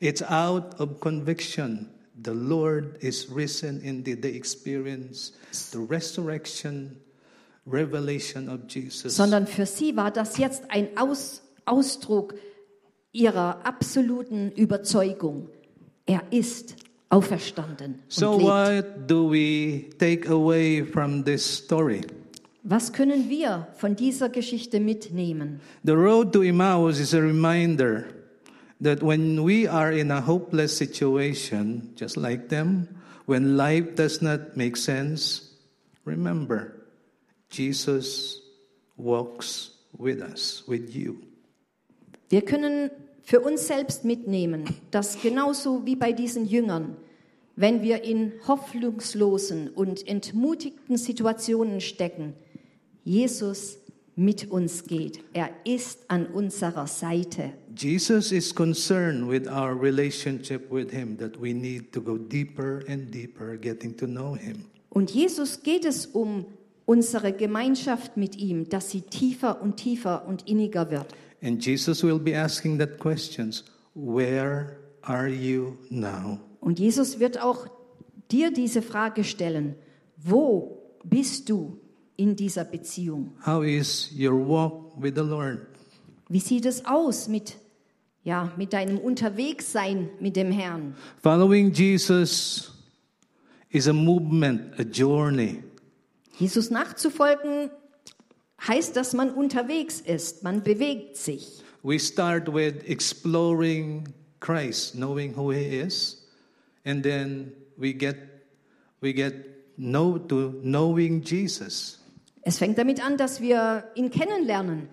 It's 0.00 0.22
out 0.22 0.80
of 0.80 0.98
conviction. 1.00 1.90
The 2.24 2.30
Lord 2.30 2.96
is 3.02 3.28
risen 3.30 3.82
indeed. 3.82 4.22
They 4.22 4.34
experience 4.34 5.34
the 5.52 5.80
resurrection, 5.86 6.96
revelation 7.66 8.48
of 8.48 8.60
Jesus. 8.70 9.14
sondern 9.14 9.46
für 9.46 9.66
sie 9.66 9.94
war 9.94 10.10
das 10.12 10.38
jetzt 10.38 10.62
ein 10.70 10.88
Aus, 10.96 11.42
Ausdruck 11.66 12.36
ihrer 13.12 13.66
absoluten 13.66 14.50
Überzeugung. 14.52 15.50
Er 16.06 16.22
ist 16.30 16.74
auferstanden 17.10 18.00
So, 18.08 18.38
lebt. 18.38 18.44
what 18.44 19.10
do 19.10 19.30
we 19.30 19.90
take 19.98 20.26
away 20.30 20.82
from 20.82 21.22
this 21.22 21.44
story? 21.44 22.00
Was 22.62 22.92
können 22.92 23.30
wir 23.30 23.68
von 23.76 23.94
dieser 23.94 24.28
Geschichte 24.28 24.80
mitnehmen? 24.80 25.60
The 25.84 25.92
road 25.92 26.32
to 26.32 26.42
Emmaus 26.42 26.98
is 26.98 27.14
a 27.14 27.20
reminder 27.20 28.06
that 28.82 29.02
when 29.02 29.44
we 29.44 29.68
are 29.70 29.92
in 29.92 30.10
a 30.10 30.20
hopeless 30.20 30.76
situation, 30.76 31.92
just 31.96 32.16
like 32.16 32.48
them, 32.48 32.88
when 33.26 33.56
life 33.56 33.94
does 33.94 34.22
not 34.22 34.56
make 34.56 34.76
sense, 34.76 35.54
remember, 36.04 36.72
Jesus 37.50 38.40
walks 38.96 39.70
with 39.96 40.20
us, 40.20 40.64
with 40.66 40.94
you. 40.94 41.18
Wir 42.28 42.42
können 42.42 42.90
für 43.22 43.40
uns 43.40 43.66
selbst 43.66 44.04
mitnehmen, 44.04 44.64
dass 44.90 45.20
genauso 45.20 45.86
wie 45.86 45.96
bei 45.96 46.12
diesen 46.12 46.46
Jüngern, 46.46 46.96
wenn 47.56 47.82
wir 47.82 48.04
in 48.04 48.32
hoffnungslosen 48.46 49.68
und 49.68 50.06
entmutigten 50.06 50.96
Situationen 50.96 51.80
stecken, 51.80 52.34
Jesus 53.08 53.78
mit 54.16 54.50
uns 54.50 54.84
geht. 54.84 55.20
Er 55.32 55.48
ist 55.64 56.00
an 56.08 56.26
unserer 56.26 56.86
Seite. 56.86 57.54
Jesus 57.74 58.32
is 58.32 58.54
concerned 58.54 59.30
with 59.30 59.48
our 59.48 59.74
relationship 59.80 60.70
with 60.70 60.90
Him, 60.90 61.16
that 61.16 61.40
we 61.40 61.54
need 61.54 61.90
to 61.92 62.02
go 62.02 62.18
deeper 62.18 62.82
and 62.86 63.10
deeper, 63.10 63.56
getting 63.56 63.96
to 63.96 64.06
know 64.06 64.34
Him. 64.34 64.64
Und 64.90 65.10
Jesus 65.10 65.62
geht 65.62 65.86
es 65.86 66.04
um 66.04 66.44
unsere 66.84 67.32
Gemeinschaft 67.32 68.18
mit 68.18 68.36
ihm, 68.36 68.68
dass 68.68 68.90
sie 68.90 69.02
tiefer 69.02 69.62
und 69.62 69.76
tiefer 69.76 70.26
und 70.26 70.46
inniger 70.46 70.90
wird. 70.90 71.06
And 71.40 71.64
Jesus 71.64 72.02
will 72.02 72.18
be 72.18 72.36
asking 72.36 72.78
that 72.78 72.98
questions 72.98 73.64
Where 73.94 74.76
are 75.00 75.28
you 75.28 75.78
now? 75.88 76.40
Und 76.60 76.78
Jesus 76.78 77.20
wird 77.20 77.40
auch 77.40 77.68
dir 78.30 78.50
diese 78.52 78.82
Frage 78.82 79.24
stellen. 79.24 79.76
Wo 80.16 80.82
bist 81.04 81.48
du 81.48 81.78
in 82.18 82.36
dieser 82.36 82.64
Beziehung? 82.64 83.32
How 83.46 83.64
is 83.64 84.10
your 84.12 84.34
walk 84.34 85.00
with 85.00 85.14
the 85.14 85.22
Lord? 85.22 85.66
Wie 86.28 86.40
sieht 86.40 86.66
es 86.66 86.84
aus 86.84 87.28
mit, 87.28 87.56
ja, 88.24 88.52
mit 88.58 88.74
deinem 88.74 88.98
Unterwegssein 88.98 90.10
mit 90.20 90.36
dem 90.36 90.52
Herrn? 90.52 90.94
Following 91.22 91.72
Jesus 91.72 92.72
is 93.70 93.88
a 93.88 93.92
movement, 93.92 94.78
a 94.78 94.82
journey. 94.82 95.62
Jesus 96.38 96.70
nachzufolgen 96.70 97.70
heißt, 98.66 98.96
dass 98.96 99.12
man 99.12 99.30
unterwegs 99.30 100.00
ist, 100.00 100.42
man 100.42 100.62
bewegt 100.62 101.16
sich. 101.16 101.62
We 101.82 101.98
start 101.98 102.52
with 102.52 102.82
exploring 102.86 104.08
Christ, 104.40 104.94
knowing 104.94 105.36
who 105.36 105.52
He 105.52 105.78
is, 105.78 106.26
and 106.84 107.04
then 107.04 107.52
we 107.76 107.94
get 107.94 108.16
we 109.00 109.12
get 109.12 109.34
know 109.78 110.18
to 110.18 110.54
knowing 110.62 111.22
Jesus. 111.22 111.97
Es 112.48 112.56
fängt 112.56 112.78
damit 112.78 113.04
an, 113.04 113.18
dass 113.18 113.42
wir 113.42 113.84
ihn 113.94 114.10
kennenlernen. 114.10 114.88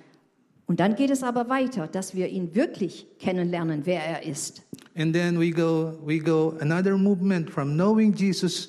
Und 0.66 0.82
dann 0.82 0.98
geht 0.98 1.10
es 1.10 1.24
aber 1.24 1.48
weiter, 1.48 1.88
dass 1.88 2.14
wir 2.14 2.28
ihn 2.28 2.54
wirklich 2.54 3.08
kennenlernen, 3.18 3.86
wer 3.86 4.04
er 4.04 4.24
ist. 4.24 4.62
And 4.98 5.14
then 5.14 5.40
we 5.40 5.52
go 5.52 5.98
we 6.06 6.20
go 6.20 6.58
another 6.60 6.98
movement 6.98 7.50
from 7.50 7.76
knowing 7.76 8.14
Jesus 8.14 8.68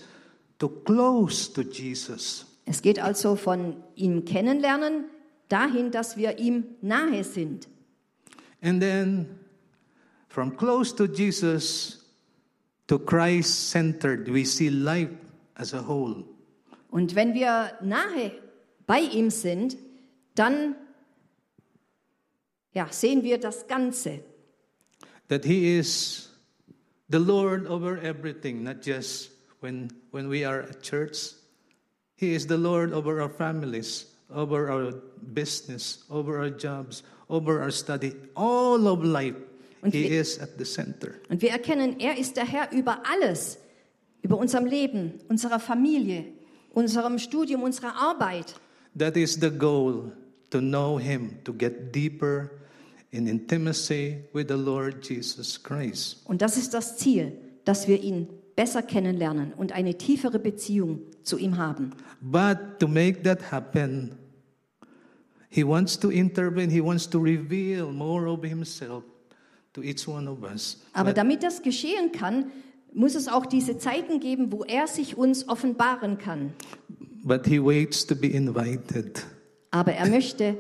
to 0.59 0.69
close 0.69 1.53
to 1.53 1.63
Jesus. 1.63 2.47
Es 2.65 2.81
geht 2.81 3.01
also 3.03 3.35
von 3.35 3.75
ihm 3.97 4.25
kennenlernen 4.25 5.07
dahin, 5.49 5.91
dass 5.91 6.17
wir 6.17 6.39
ihm 6.39 6.63
nahe 6.81 7.25
sind. 7.25 7.67
And 8.63 8.81
then 8.81 9.27
from 10.29 10.57
close 10.57 10.95
to 10.95 11.07
Jesus 11.07 12.07
to 12.87 13.01
Christ 13.01 13.69
centered, 13.69 14.33
we 14.33 14.45
see 14.45 14.69
life 14.69 15.11
as 15.57 15.75
a 15.75 15.85
whole. 15.85 16.23
Und 16.93 17.17
wenn 17.17 17.35
wir 17.35 17.73
nahe 17.83 18.46
bei 18.87 19.01
ihm 19.01 19.31
sind, 19.31 19.77
dann 20.35 20.75
ja, 22.73 22.89
sehen 22.91 23.23
wir 23.23 23.39
das 23.39 23.67
Ganze. 23.67 24.21
That 25.29 25.45
He 25.45 25.79
is 25.79 26.31
the 27.09 27.19
Lord 27.19 27.67
over 27.69 28.01
everything, 28.03 28.63
not 28.63 28.85
just 28.85 29.31
when, 29.61 29.89
when 30.13 30.31
we 30.31 30.47
are 30.47 30.61
at 30.63 30.83
church. 30.83 31.33
He 32.17 32.35
is 32.35 32.47
the 32.47 32.57
Lord 32.57 32.93
over 32.93 33.21
our 33.21 33.31
families, 33.31 34.07
over 34.31 34.71
our 34.71 34.93
business, 35.35 36.05
over 36.11 36.39
our 36.39 36.51
jobs, 36.51 37.03
over 37.29 37.61
our 37.61 37.71
study, 37.71 38.15
all 38.35 38.87
of 38.89 39.03
life. 39.05 39.37
Und 39.83 39.93
he 39.95 40.05
wir- 40.09 40.21
is 40.21 40.39
at 40.41 40.51
the 40.59 40.65
center. 40.65 41.15
Und 41.29 41.43
wir 41.43 41.51
erkennen, 41.51 41.99
er 42.01 42.17
ist 42.19 42.37
der 42.37 42.47
Herr 42.47 42.71
über 42.73 43.03
alles, 43.11 43.59
über 44.23 44.37
unserem 44.39 44.67
Leben, 44.67 45.15
unserer 45.29 45.61
Familie, 45.61 46.25
unserem 46.73 47.19
Studium, 47.19 47.63
unserer 47.63 47.95
Arbeit. 47.97 48.55
That 48.99 49.17
is 49.17 49.41
the 49.41 49.51
goal 49.51 50.13
to 50.51 50.61
know 50.61 50.99
Him, 50.99 51.39
to 51.45 51.53
get 51.53 51.93
deeper 51.93 52.51
in 53.13 53.27
intimacy 53.27 54.25
with 54.33 54.49
the 54.49 54.57
Lord 54.57 55.03
Jesus 55.03 55.63
Christ. 55.63 56.23
Und 56.27 56.41
das 56.41 56.57
ist 56.57 56.73
das 56.73 56.97
Ziel, 56.97 57.33
dass 57.65 57.89
wir 57.89 58.03
ihn 58.03 58.29
besser 58.55 58.83
kennenlernen 58.83 59.53
und 59.53 59.73
eine 59.73 59.99
tiefere 59.99 60.39
Beziehung 60.39 61.01
zu 61.23 61.37
ihm 61.37 61.59
haben. 61.59 61.93
But 62.21 62.81
to 62.81 62.89
make 62.89 63.23
that 63.23 63.53
happen, 63.53 64.19
He 65.51 65.65
wants 65.65 65.99
to 66.01 66.11
intervene, 66.11 66.71
He 66.71 66.81
wants 66.81 67.09
to 67.11 67.19
reveal 67.19 67.93
more 67.93 68.29
of 68.29 68.43
Himself 68.43 69.05
to 69.75 69.83
each 69.83 70.09
one 70.09 70.29
of 70.29 70.43
us. 70.43 70.79
Aber 70.93 71.11
But, 71.11 71.19
damit 71.19 71.43
das 71.43 71.63
geschehen 71.63 72.13
kann, 72.13 72.51
muss 72.93 73.15
es 73.15 73.29
auch 73.29 73.45
diese 73.45 73.77
Zeiten 73.77 74.21
geben, 74.21 74.51
wo 74.53 74.65
er 74.65 74.87
sich 74.87 75.19
uns 75.19 75.49
offenbaren 75.49 76.17
kann. 76.17 76.55
But 77.27 77.45
He 77.47 77.59
waits 77.59 78.07
to 78.07 78.15
be 78.15 78.33
invited. 78.33 79.25
Aber 79.71 79.93
er 79.93 80.09
möchte, 80.09 80.57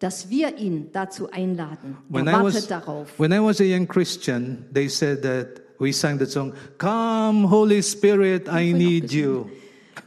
dass 0.00 0.28
wir 0.28 0.58
ihn 0.58 0.90
dazu 0.92 1.30
einladen. 1.30 1.96
Er 2.10 2.14
When 2.14 2.28
I, 2.28 2.32
wartet 2.32 2.54
was, 2.54 2.66
darauf. 2.66 3.18
when 3.18 3.32
I 3.32 3.38
was 3.38 3.60
a 3.60 3.64
young 3.64 3.86
Christian, 3.86 4.66
they 4.72 4.88
said 4.88 5.22
that 5.22 5.60
we 5.78 5.92
sang 5.92 6.18
the 6.18 6.26
song, 6.26 6.52
Come, 6.78 7.48
Holy 7.48 7.82
Spirit, 7.82 8.48
I 8.48 8.72
need 8.72 9.12
you. 9.12 9.46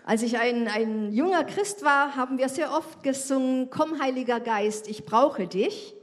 Als 0.06 0.22
ich 0.22 0.38
ein, 0.38 0.68
ein 0.68 1.14
junger 1.14 1.46
Christ 1.46 1.84
war, 1.84 2.16
haben 2.16 2.38
wir 2.38 2.50
sehr 2.50 2.72
oft 2.72 3.04
gesungen, 3.04 3.70
Komm, 3.70 4.02
Heiliger 4.02 4.40
Geist, 4.40 4.90
ich 4.90 5.06
brauche 5.06 5.48
dich. 5.48 5.96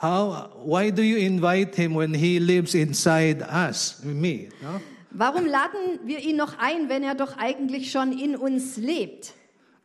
How, 0.00 0.50
why 0.64 0.90
do 0.90 1.02
you 1.02 1.16
invite 1.16 1.74
him 1.74 1.96
when 1.96 2.14
he 2.14 2.38
lives 2.38 2.74
inside 2.74 3.42
us, 3.42 4.00
me? 4.04 4.48
No? 4.62 4.80
Warum 5.10 5.46
laden 5.46 6.00
wir 6.04 6.18
ihn 6.20 6.36
noch 6.36 6.58
ein, 6.58 6.88
wenn 6.88 7.02
er 7.02 7.14
doch 7.14 7.36
eigentlich 7.36 7.90
schon 7.90 8.12
in 8.12 8.36
uns 8.36 8.76
lebt? 8.76 9.34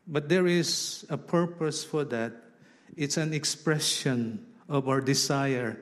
But 0.05 0.27
there 0.27 0.49
is 0.49 1.05
a 1.09 1.17
purpose 1.17 1.87
for 1.87 2.07
that. 2.09 2.33
It's 2.95 3.17
an 3.17 3.33
expression 3.33 4.45
of 4.67 4.87
our 4.87 5.01
desire 5.01 5.77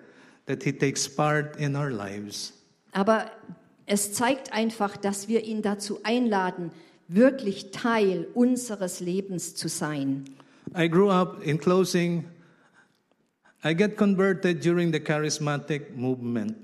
that 0.46 0.64
he 0.64 0.72
takes 0.72 1.10
part 1.10 1.58
in 1.58 1.76
our 1.76 1.90
lives. 1.90 2.54
Aber 2.94 3.32
Es 3.94 4.14
zeigt 4.14 4.54
einfach, 4.54 4.96
dass 4.96 5.28
wir 5.28 5.44
ihn 5.44 5.62
dazu 5.62 6.00
einladen, 6.04 6.72
wirklich 7.10 7.72
Teil 7.72 8.26
unseres 8.34 9.02
Lebens 9.02 9.54
zu 9.54 9.68
sein. 9.68 10.24
I 10.78 10.88
grew 10.88 11.10
up, 11.10 11.46
in 11.46 11.58
closing, 11.58 12.24
I 13.66 13.76
get 13.76 13.98
converted 13.98 14.64
during 14.64 14.94
the 14.94 15.00
charismatic 15.02 15.98
movement. 15.98 16.56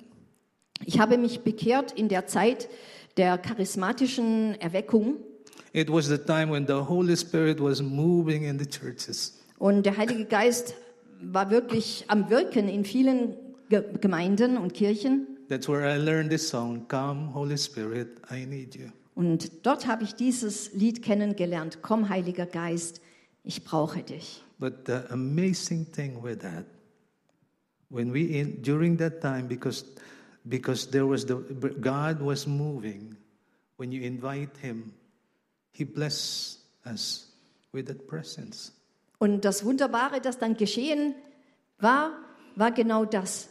Ich 0.85 0.99
habe 0.99 1.17
mich 1.17 1.41
bekehrt 1.41 1.91
in 1.91 2.07
der 2.07 2.27
Zeit 2.27 2.69
der 3.17 3.37
charismatischen 3.37 4.55
Erweckung 4.61 5.17
It 5.73 5.91
was 5.91 6.07
the 6.07 6.17
time 6.17 6.51
when 6.51 6.65
the 6.65 6.73
Holy 6.87 7.15
Spirit 7.17 7.59
was 7.61 7.81
moving 7.81 8.43
in 8.43 8.57
the 8.57 8.65
churches. 8.65 9.37
und 9.59 9.85
der 9.85 9.97
Heilige 9.97 10.25
Geist 10.25 10.75
war 11.21 11.49
wirklich 11.49 12.05
am 12.07 12.29
Wirken 12.29 12.69
in 12.69 12.85
vielen 12.85 13.35
Ge 13.69 13.83
Gemeinden 13.99 14.57
und 14.57 14.73
Kirchen. 14.73 15.27
That's 15.49 15.67
where 15.67 15.83
I 15.85 15.97
learned 15.97 16.29
this 16.29 16.47
song, 16.47 16.87
Come, 16.87 17.33
Holy 17.33 17.57
Spirit, 17.57 18.09
I 18.31 18.45
need 18.45 18.75
you. 18.75 18.87
Und 19.15 19.65
dort 19.65 19.87
habe 19.87 20.03
ich 20.03 20.13
dieses 20.13 20.73
Lied 20.73 21.01
kennengelernt. 21.01 21.79
Komm, 21.81 22.07
Heiliger 22.09 22.45
Geist, 22.45 23.01
ich 23.43 23.63
brauche 23.63 24.03
dich. 24.03 24.43
But 24.59 24.85
the 24.85 24.99
amazing 25.09 25.85
thing 25.91 26.21
with 26.23 26.39
that, 26.39 26.65
when 27.89 28.13
we 28.13 28.39
in 28.39 28.61
during 28.61 28.97
that 28.99 29.21
time, 29.21 29.47
because 29.47 29.85
because 30.47 30.89
there 30.89 31.05
was 31.05 31.25
the 31.25 31.35
God 31.79 32.21
was 32.21 32.47
moving, 32.47 33.15
when 33.77 33.91
you 33.91 34.01
invite 34.03 34.57
Him, 34.57 34.93
He 35.71 35.83
bless 35.83 36.59
us 36.85 37.27
with 37.71 37.87
that 37.87 38.07
presence. 38.07 38.71
Und 39.19 39.45
das 39.45 39.63
Wunderbare, 39.65 40.21
das 40.21 40.37
dann 40.37 40.55
geschehen 40.55 41.15
war, 41.79 42.11
war 42.55 42.71
genau 42.71 43.05
das, 43.05 43.49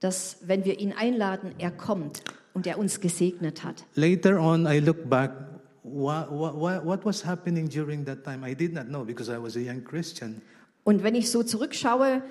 dass 0.00 0.38
wenn 0.42 0.64
wir 0.64 0.78
ihn 0.78 0.92
einladen, 0.92 1.54
er 1.58 1.70
kommt 1.70 2.22
und 2.52 2.66
er 2.66 2.78
uns 2.78 3.00
gesegnet 3.00 3.64
hat. 3.64 3.84
Later 3.94 4.40
on, 4.40 4.66
I 4.66 4.78
look 4.78 5.08
back. 5.08 5.32
What, 5.82 6.30
what, 6.30 6.84
what 6.84 7.04
was 7.04 7.24
happening 7.24 7.68
during 7.68 8.04
that 8.06 8.24
time? 8.24 8.44
I 8.44 8.54
did 8.54 8.74
not 8.74 8.86
know 8.88 9.04
because 9.04 9.30
I 9.30 9.38
was 9.38 9.56
a 9.56 9.60
young 9.60 9.84
Christian. 9.84 10.42
Und 10.84 11.02
wenn 11.02 11.14
ich 11.14 11.30
so 11.30 11.42
zurückschaue, 11.42 12.22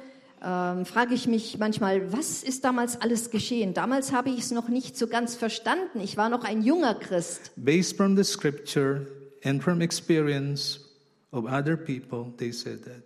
ähm, 0.44 0.86
frage 0.86 1.14
ich 1.14 1.28
mich 1.28 1.58
manchmal, 1.58 2.12
was 2.12 2.44
ist 2.44 2.64
damals 2.64 3.02
alles 3.02 3.30
geschehen? 3.30 3.74
Damals 3.74 4.12
habe 4.12 4.30
ich 4.30 4.40
es 4.40 4.52
noch 4.52 4.70
nicht 4.70 4.98
so 4.98 5.08
ganz 5.08 5.36
verstanden. 5.36 6.00
Ich 6.02 6.18
war 6.18 6.30
noch 6.30 6.44
ein 6.44 6.62
junger 6.62 6.96
Christ. 6.96 7.52
Based 7.56 7.96
from 7.98 8.16
the 8.16 8.24
scripture 8.24 9.08
and 9.44 9.64
from 9.64 9.82
experience 9.82 10.80
of 11.32 11.46
other 11.46 11.76
people, 11.76 12.34
they 12.38 12.52
said 12.52 12.84
that 12.84 13.04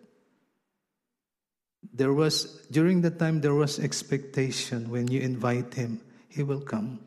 there 1.96 2.16
was, 2.16 2.60
during 2.70 3.02
that 3.04 3.20
time, 3.20 3.42
there 3.42 3.56
was 3.56 3.80
expectation 3.80 4.92
when 4.92 5.08
you 5.08 5.22
invite 5.22 5.74
him, 5.74 6.00
he 6.30 6.44
will 6.44 6.62
come. 6.62 7.00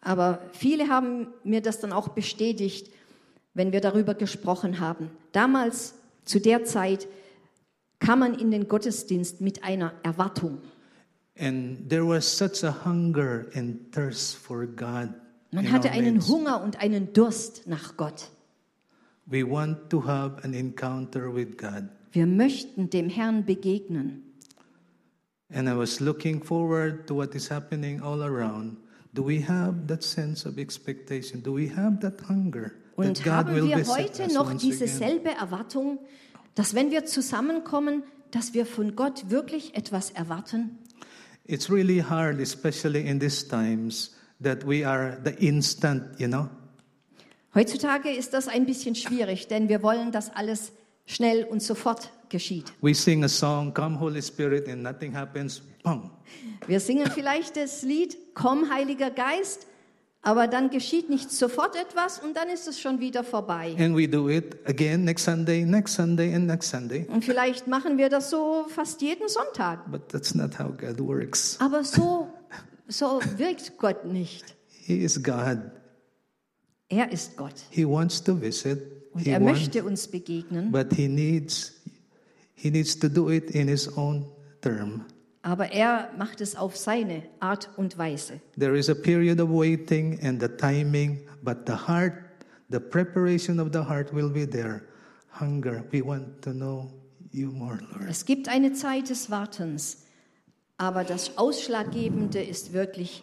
Aber 0.00 0.40
viele 0.52 0.88
haben 0.88 1.28
mir 1.42 1.60
das 1.60 1.80
dann 1.80 1.92
auch 1.92 2.08
bestätigt, 2.08 2.90
wenn 3.54 3.72
wir 3.72 3.80
darüber 3.80 4.14
gesprochen 4.14 4.78
haben. 4.78 5.10
Damals, 5.32 5.94
zu 6.24 6.40
der 6.40 6.64
Zeit, 6.64 7.08
kam 7.98 8.20
man 8.20 8.34
in 8.34 8.50
den 8.50 8.68
Gottesdienst 8.68 9.40
mit 9.40 9.64
einer 9.64 9.92
Erwartung. 10.02 10.58
And 11.38 11.88
there 11.88 12.06
was 12.06 12.24
such 12.26 12.64
a 12.64 12.84
hunger 12.84 13.46
and 13.54 13.92
thirst 13.92 14.36
for 14.36 14.66
God. 14.66 15.10
Man 15.52 15.70
hatte 15.70 15.90
einen. 15.90 16.26
Hunger 16.26 16.62
und 16.62 16.80
einen 16.80 17.12
Durst 17.12 17.66
nach 17.66 17.96
Gott. 17.96 18.30
We 19.26 19.42
want 19.42 19.90
to 19.90 20.04
have 20.06 20.42
an 20.44 20.54
encounter 20.54 21.34
with 21.34 21.56
God. 21.58 21.88
Wir 22.12 22.26
möchten 22.26 22.88
dem 22.88 23.08
Herrn 23.08 23.44
begegnen. 23.44 24.22
And 25.52 25.68
I 25.68 25.76
was 25.76 26.00
looking 26.00 26.42
forward 26.42 27.06
to 27.06 27.14
what 27.14 27.34
is 27.34 27.50
happening 27.50 28.00
all 28.00 28.22
around. 28.22 28.78
Do 29.12 29.22
we 29.26 29.40
have 29.40 29.86
that 29.86 30.02
sense 30.02 30.46
of 30.46 30.58
expectation? 30.58 31.42
Do 31.42 31.54
we 31.54 31.68
have 31.68 32.00
that 32.00 32.20
hunger 32.28 32.72
that 32.96 33.06
Und 33.06 33.24
God 33.24 33.32
haben 33.32 33.54
will 33.54 33.68
wir 33.68 33.78
visit 33.78 33.94
heute 33.94 34.32
noch 34.34 34.52
diese 34.54 34.84
again? 34.84 34.98
selbe 34.98 35.30
Erwartung, 35.30 35.98
dass 36.56 36.74
wenn 36.74 36.90
wir 36.90 37.04
zusammenkommen, 37.04 38.02
dass 38.32 38.52
wir 38.52 38.66
von 38.66 38.96
Gott 38.96 39.30
wirklich 39.30 39.76
etwas 39.76 40.10
erwarten? 40.10 40.78
It's 41.44 41.70
really 41.70 42.00
hard, 42.00 42.40
especially 42.40 43.06
in 43.06 43.20
these 43.20 43.46
times, 43.46 44.16
that 44.42 44.66
we 44.66 44.84
are 44.84 45.16
the 45.24 45.30
instant, 45.46 46.18
you 46.18 46.26
know. 46.26 46.48
Heutzutage 47.54 48.10
ist 48.10 48.34
das 48.34 48.48
ein 48.48 48.66
bisschen 48.66 48.96
schwierig, 48.96 49.46
denn 49.46 49.68
wir 49.68 49.82
wollen, 49.82 50.10
dass 50.10 50.34
alles 50.34 50.72
schnell 51.06 51.44
und 51.44 51.62
sofort 51.62 52.10
geschieht. 52.28 52.72
We 52.80 52.94
sing 52.94 53.22
a 53.22 53.28
song, 53.28 53.72
Come 53.72 53.98
Holy 53.98 54.20
Spirit, 54.20 54.68
and 54.68 54.82
nothing 54.82 55.16
happens. 55.16 55.62
Pong. 55.82 56.10
Wir 56.66 56.80
singen 56.80 57.10
vielleicht 57.12 57.56
das 57.56 57.82
Lied 57.82 58.16
Komm, 58.34 58.70
Heiliger 58.70 59.10
Geist, 59.10 59.66
aber 60.26 60.48
dann 60.48 60.70
geschieht 60.70 61.08
nicht 61.08 61.30
sofort 61.30 61.76
etwas 61.76 62.18
und 62.18 62.36
dann 62.36 62.48
ist 62.48 62.66
es 62.66 62.80
schon 62.80 62.98
wieder 62.98 63.22
vorbei. 63.22 63.76
And 63.78 63.96
we 63.96 64.08
do 64.08 64.28
it 64.28 64.56
again 64.68 65.04
next 65.04 65.24
Sunday, 65.24 65.64
next 65.64 65.94
Sunday, 65.94 66.34
and 66.34 66.48
next 66.48 66.68
Sunday. 66.68 67.06
Und 67.08 67.24
vielleicht 67.24 67.68
machen 67.68 67.96
wir 67.96 68.08
das 68.08 68.30
so 68.30 68.66
fast 68.68 69.00
jeden 69.02 69.28
Sonntag. 69.28 69.88
But 69.88 70.08
that's 70.08 70.34
not 70.34 70.58
how 70.58 70.76
God 70.76 70.98
works. 70.98 71.56
Aber 71.60 71.84
so, 71.84 72.28
so 72.88 73.20
wirkt 73.36 73.78
Gott 73.78 74.04
nicht. 74.04 74.44
He 74.68 74.96
is 74.98 75.22
God. 75.22 75.58
Er 76.88 77.12
ist 77.12 77.36
Gott. 77.36 77.54
He 77.70 77.86
wants 77.86 78.20
to 78.24 78.40
visit. 78.40 78.82
Und 79.12 79.20
He 79.22 79.30
er 79.30 79.40
wants, 79.40 79.60
möchte 79.60 79.84
uns 79.84 80.08
begegnen. 80.08 80.72
but 80.72 80.92
he 80.92 81.06
needs 81.06 81.72
he 82.54 82.68
needs 82.72 82.98
to 82.98 83.08
do 83.08 83.30
it 83.30 83.52
in 83.52 83.68
his 83.68 83.96
own 83.96 84.26
term. 84.60 85.04
Aber 85.46 85.70
er 85.70 86.10
macht 86.18 86.40
es 86.40 86.56
auf 86.56 86.76
seine 86.76 87.22
Art 87.38 87.70
und 87.76 87.96
Weise. 87.96 88.40
There 88.58 88.76
is 88.76 88.90
a 88.90 88.94
period 88.94 89.40
of 89.40 89.48
waiting 89.48 90.18
and 90.20 90.42
the 90.42 90.48
timing, 90.48 91.20
but 91.40 91.58
the 91.68 91.86
heart, 91.86 92.14
the 92.68 92.80
preparation 92.80 93.60
of 93.60 93.68
the 93.72 93.78
heart 93.78 94.12
will 94.12 94.28
be 94.28 94.44
there. 94.44 94.82
Hunger. 95.40 95.84
We 95.92 96.04
want 96.04 96.42
to 96.42 96.50
know 96.50 96.90
you 97.30 97.52
more, 97.52 97.78
Lord. 97.92 98.10
Es 98.10 98.24
gibt 98.24 98.48
eine 98.48 98.72
Zeit 98.72 99.08
des 99.08 99.30
Wartens, 99.30 100.04
aber 100.78 101.04
das 101.04 101.38
Ausschlaggebende 101.38 102.42
ist 102.42 102.72
wirklich 102.72 103.22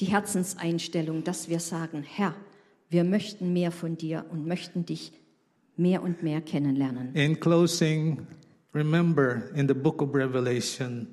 die 0.00 0.06
Herzenseinstellung, 0.06 1.22
dass 1.22 1.50
wir 1.50 1.60
sagen, 1.60 2.02
Herr, 2.02 2.34
wir 2.88 3.04
möchten 3.04 3.52
mehr 3.52 3.72
von 3.72 3.98
dir 3.98 4.24
und 4.30 4.46
möchten 4.46 4.86
dich 4.86 5.12
mehr 5.76 6.02
und 6.02 6.22
mehr 6.22 6.40
kennenlernen. 6.40 7.14
In 7.14 7.38
closing, 7.38 8.26
remember 8.72 9.50
in 9.54 9.68
the 9.68 9.74
book 9.74 10.00
of 10.00 10.14
Revelation, 10.14 11.08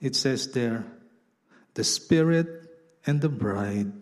it 0.00 0.14
says 0.14 0.52
there, 0.52 0.84
the 1.74 1.84
Spirit 1.84 2.48
and 3.06 3.20
the 3.20 3.28
bride 3.28 3.92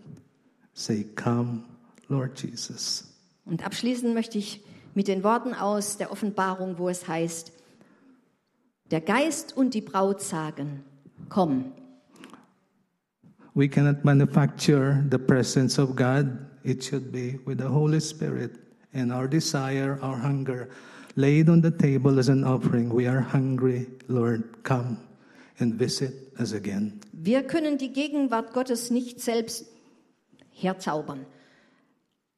say, 0.75 1.05
Come, 1.15 1.65
Lord 2.09 2.37
Jesus. 2.37 3.05
Und 3.47 3.65
abschließen 3.65 4.15
möchte 4.15 4.39
ich 4.39 4.61
mit 4.95 5.09
den 5.09 5.23
Worten 5.23 5.55
aus 5.55 5.97
der 5.97 6.11
Offenbarung, 6.11 6.79
wo 6.79 6.89
es 6.89 7.07
heißt, 7.07 7.53
der 8.91 9.01
Geist 9.01 9.57
und 9.57 9.75
die 9.75 9.81
Braut 9.81 10.23
sagen, 10.23 10.85
komm. 11.29 11.73
We 13.55 13.69
cannot 13.69 14.05
manufacture 14.05 15.05
the 15.11 15.19
presence 15.19 15.79
of 15.79 15.95
God. 15.95 16.27
It 16.65 16.83
should 16.83 17.13
be 17.13 17.39
with 17.45 17.59
the 17.59 17.69
Holy 17.69 18.01
Spirit 18.01 18.59
and 18.93 19.13
our 19.13 19.29
desire, 19.29 19.99
our 20.03 20.17
hunger, 20.17 20.69
laid 21.17 21.49
on 21.49 21.63
the 21.63 21.71
table 21.71 22.19
as 22.19 22.29
an 22.29 22.45
offering. 22.45 22.93
We 22.93 23.07
are 23.07 23.21
hungry, 23.21 23.87
Lord. 24.09 24.65
Come 24.65 24.99
and 25.59 25.75
visit 25.79 26.33
us 26.39 26.53
again. 26.53 27.01
Wir 27.13 27.43
können 27.43 27.79
die 27.79 27.93
Gegenwart 27.93 28.53
Gottes 28.53 28.91
nicht 28.91 29.21
selbst 29.21 29.67
herzaubern, 30.51 31.27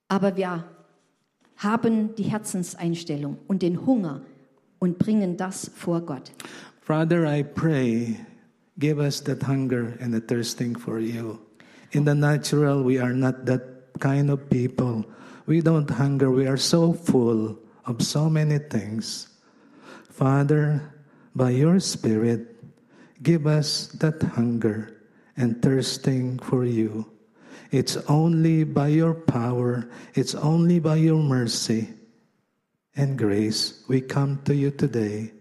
aber 0.09 0.37
wir 0.37 0.65
haben 1.57 2.15
die 2.17 2.25
Herzenseinstellung 2.25 3.39
und 3.47 3.63
den 3.63 3.87
Hunger 3.87 4.23
und 4.79 4.99
bringen 4.99 5.37
das 5.37 5.71
vor 5.75 6.03
Gott. 6.03 6.31
Father, 6.81 7.25
I 7.25 7.43
pray, 7.43 8.17
give 8.79 9.01
us 9.01 9.23
that 9.25 9.43
hunger 9.43 9.95
and 10.01 10.15
the 10.15 10.21
thirsting 10.21 10.77
for 10.77 10.99
you. 10.99 11.39
In 11.93 12.05
the 12.05 12.15
natural, 12.15 12.85
we 12.85 13.01
are 13.01 13.15
not 13.15 13.47
that 13.47 13.63
kind 13.99 14.31
of 14.31 14.49
people. 14.51 15.05
We 15.47 15.63
don't 15.63 15.89
hunger. 15.91 16.31
We 16.31 16.47
are 16.47 16.59
so 16.59 16.93
full 16.93 17.59
of 17.87 18.03
so 18.03 18.29
many 18.29 18.59
things. 18.59 19.29
Father, 20.11 20.83
by 21.35 21.51
your 21.51 21.81
Spirit, 21.81 22.56
give 23.23 23.47
us 23.47 23.89
that 23.99 24.23
hunger 24.23 25.03
and 25.37 25.61
thirsting 25.63 26.39
for 26.39 26.65
you. 26.65 27.11
It's 27.71 27.97
only 28.09 28.65
by 28.65 28.89
your 28.89 29.15
power, 29.15 29.89
it's 30.15 30.35
only 30.35 30.79
by 30.79 30.97
your 30.97 31.23
mercy 31.23 31.89
and 32.95 33.19
grace 33.19 33.85
we 33.89 34.01
come 34.01 34.41
to 34.45 34.55
you 34.55 34.71
today. 34.71 35.33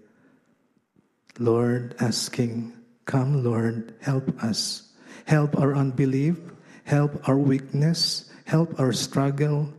Lord, 1.39 1.95
asking, 1.99 2.73
Come, 3.05 3.43
Lord, 3.43 3.93
help 4.01 4.43
us. 4.43 4.91
Help 5.26 5.57
our 5.57 5.76
unbelief, 5.76 6.38
help 6.84 7.28
our 7.30 7.38
weakness, 7.38 8.30
help 8.45 8.80
our 8.80 8.93
struggle. 8.93 9.71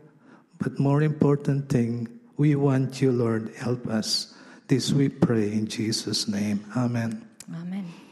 But 0.58 0.78
more 0.78 1.02
important 1.02 1.68
thing, 1.68 2.08
we 2.36 2.54
want 2.54 3.02
you, 3.02 3.12
Lord, 3.12 3.52
help 3.56 3.86
us. 3.88 4.34
This 4.68 4.92
we 4.92 5.08
pray 5.08 5.52
in 5.52 5.66
Jesus' 5.66 6.26
name. 6.28 6.64
Amen. 6.76 7.26
Amen. 7.52 8.05